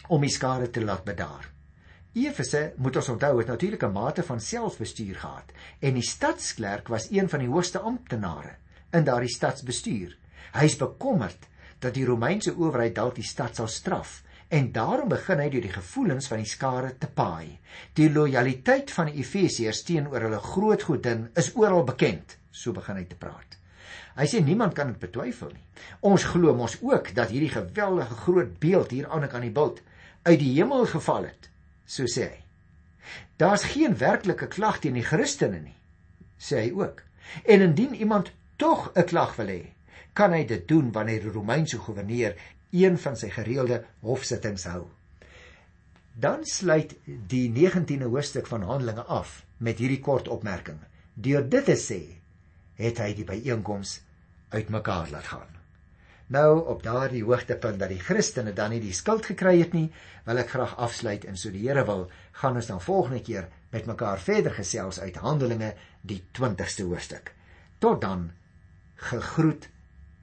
om 0.09 0.25
die 0.25 0.33
skare 0.33 0.67
te 0.73 0.83
laat 0.83 1.05
bedaar. 1.07 1.47
Efese, 2.17 2.73
moet 2.75 2.97
ons 2.99 3.11
onthou, 3.13 3.37
het 3.39 3.47
natuurlik 3.47 3.83
'n 3.87 3.93
mate 3.95 4.23
van 4.23 4.41
selfbestuur 4.41 5.15
gehad 5.15 5.53
en 5.79 5.93
die 5.93 6.03
stadsklerk 6.03 6.87
was 6.87 7.07
een 7.11 7.29
van 7.29 7.39
die 7.39 7.47
hoogste 7.47 7.79
amptenare 7.79 8.57
in 8.93 9.05
daardie 9.07 9.31
stadsbestuur. 9.31 10.17
Hy 10.53 10.65
is 10.65 10.77
bekommerd 10.77 11.47
dat 11.79 11.95
die 11.95 12.05
Romeinse 12.05 12.53
owerheid 12.55 12.95
dalk 12.95 13.15
die 13.15 13.27
stad 13.27 13.55
sal 13.55 13.67
straf 13.71 14.21
En 14.51 14.71
daarom 14.75 15.07
begin 15.07 15.39
hy 15.39 15.47
deur 15.47 15.63
die 15.63 15.71
gevoelens 15.71 16.25
van 16.27 16.41
die 16.43 16.49
skare 16.49 16.89
te 16.99 17.07
paai. 17.07 17.53
Die 17.95 18.09
lojaliteit 18.11 18.91
van 18.91 19.07
die 19.07 19.21
Efesiërs 19.23 19.85
teenoor 19.87 20.25
hulle 20.25 20.41
groot 20.43 20.83
godin 20.83 21.29
is 21.39 21.53
oral 21.55 21.85
bekend, 21.87 22.35
so 22.51 22.75
begin 22.75 22.99
hy 22.99 23.05
te 23.07 23.19
praat. 23.19 23.55
Hy 24.17 24.27
sê 24.27 24.41
niemand 24.43 24.75
kan 24.75 24.91
dit 24.91 24.99
betwyfel 24.99 25.53
nie. 25.53 25.63
Ons 26.03 26.27
glo 26.33 26.51
mos 26.57 26.75
ook 26.83 27.13
dat 27.15 27.31
hierdie 27.31 27.53
geweldige 27.53 28.17
groot 28.25 28.51
beeld 28.59 28.91
hier 28.91 29.07
aan 29.07 29.29
kan 29.31 29.47
die 29.47 29.53
bult 29.55 29.79
uit 30.27 30.39
die 30.43 30.51
hemel 30.57 30.83
geval 30.91 31.29
het, 31.29 31.47
so 31.87 32.03
sê 32.11 32.27
hy. 32.27 32.43
Daar's 33.39 33.63
geen 33.71 33.95
werklike 34.03 34.51
klag 34.51 34.83
teen 34.83 34.99
die 34.99 35.07
Christene 35.07 35.63
nie, 35.63 35.77
sê 36.35 36.65
hy 36.65 36.75
ook. 36.75 36.99
En 37.47 37.63
indien 37.69 37.95
iemand 37.95 38.35
tog 38.61 38.91
'n 38.93 39.05
klag 39.09 39.35
wil 39.35 39.49
hê, 39.49 39.61
kan 40.13 40.33
hy 40.33 40.45
dit 40.45 40.67
doen 40.67 40.91
wanneer 40.91 41.21
die 41.23 41.33
Romeinse 41.33 41.77
goewerneur 41.77 42.35
een 42.69 42.97
van 42.97 43.15
sy 43.17 43.29
gereelde 43.33 43.83
hofsittings 44.05 44.65
hou. 44.69 44.83
Dan 46.13 46.45
sluit 46.45 46.93
die 47.05 47.47
19de 47.49 48.05
hoofstuk 48.05 48.47
van 48.47 48.61
Handelinge 48.61 49.03
af 49.03 49.45
met 49.57 49.79
hierdie 49.81 49.99
kort 49.99 50.27
opmerking. 50.27 50.77
Deur 51.13 51.49
dit 51.49 51.65
te 51.65 51.75
sê, 51.75 52.01
het 52.75 53.01
hy 53.01 53.13
die 53.13 53.25
byeenkoms 53.25 54.01
uitmekaar 54.49 55.09
laat 55.09 55.31
gaan. 55.31 55.57
Nou 56.27 56.67
op 56.67 56.83
daardie 56.83 57.23
hoogtepunt 57.23 57.79
dat 57.79 57.89
die 57.89 57.99
Christene 57.99 58.53
dan 58.53 58.69
nie 58.69 58.79
die 58.79 58.93
skuld 58.93 59.25
gekry 59.25 59.57
het 59.59 59.73
nie, 59.73 59.89
wil 60.25 60.37
ek 60.37 60.53
graag 60.53 60.75
afsluit 60.77 61.25
en 61.25 61.37
so 61.37 61.49
die 61.51 61.65
Here 61.65 61.85
wil, 61.85 62.05
gaan 62.31 62.55
ons 62.55 62.69
dan 62.69 62.81
volgende 62.81 63.21
keer 63.21 63.49
met 63.71 63.89
mekaar 63.89 64.19
verder 64.19 64.53
gesels 64.53 64.99
uit 64.99 65.15
Handelinge 65.15 65.73
die 66.01 66.21
20ste 66.37 66.85
hoofstuk. 66.85 67.33
Tot 67.79 68.01
dan 68.01 68.29
gegroet 69.01 69.69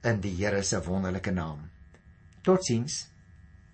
in 0.07 0.21
die 0.23 0.35
Here 0.39 0.63
se 0.63 0.79
wonderlike 0.83 1.31
naam. 1.31 1.69
Totsiens. 2.41 3.07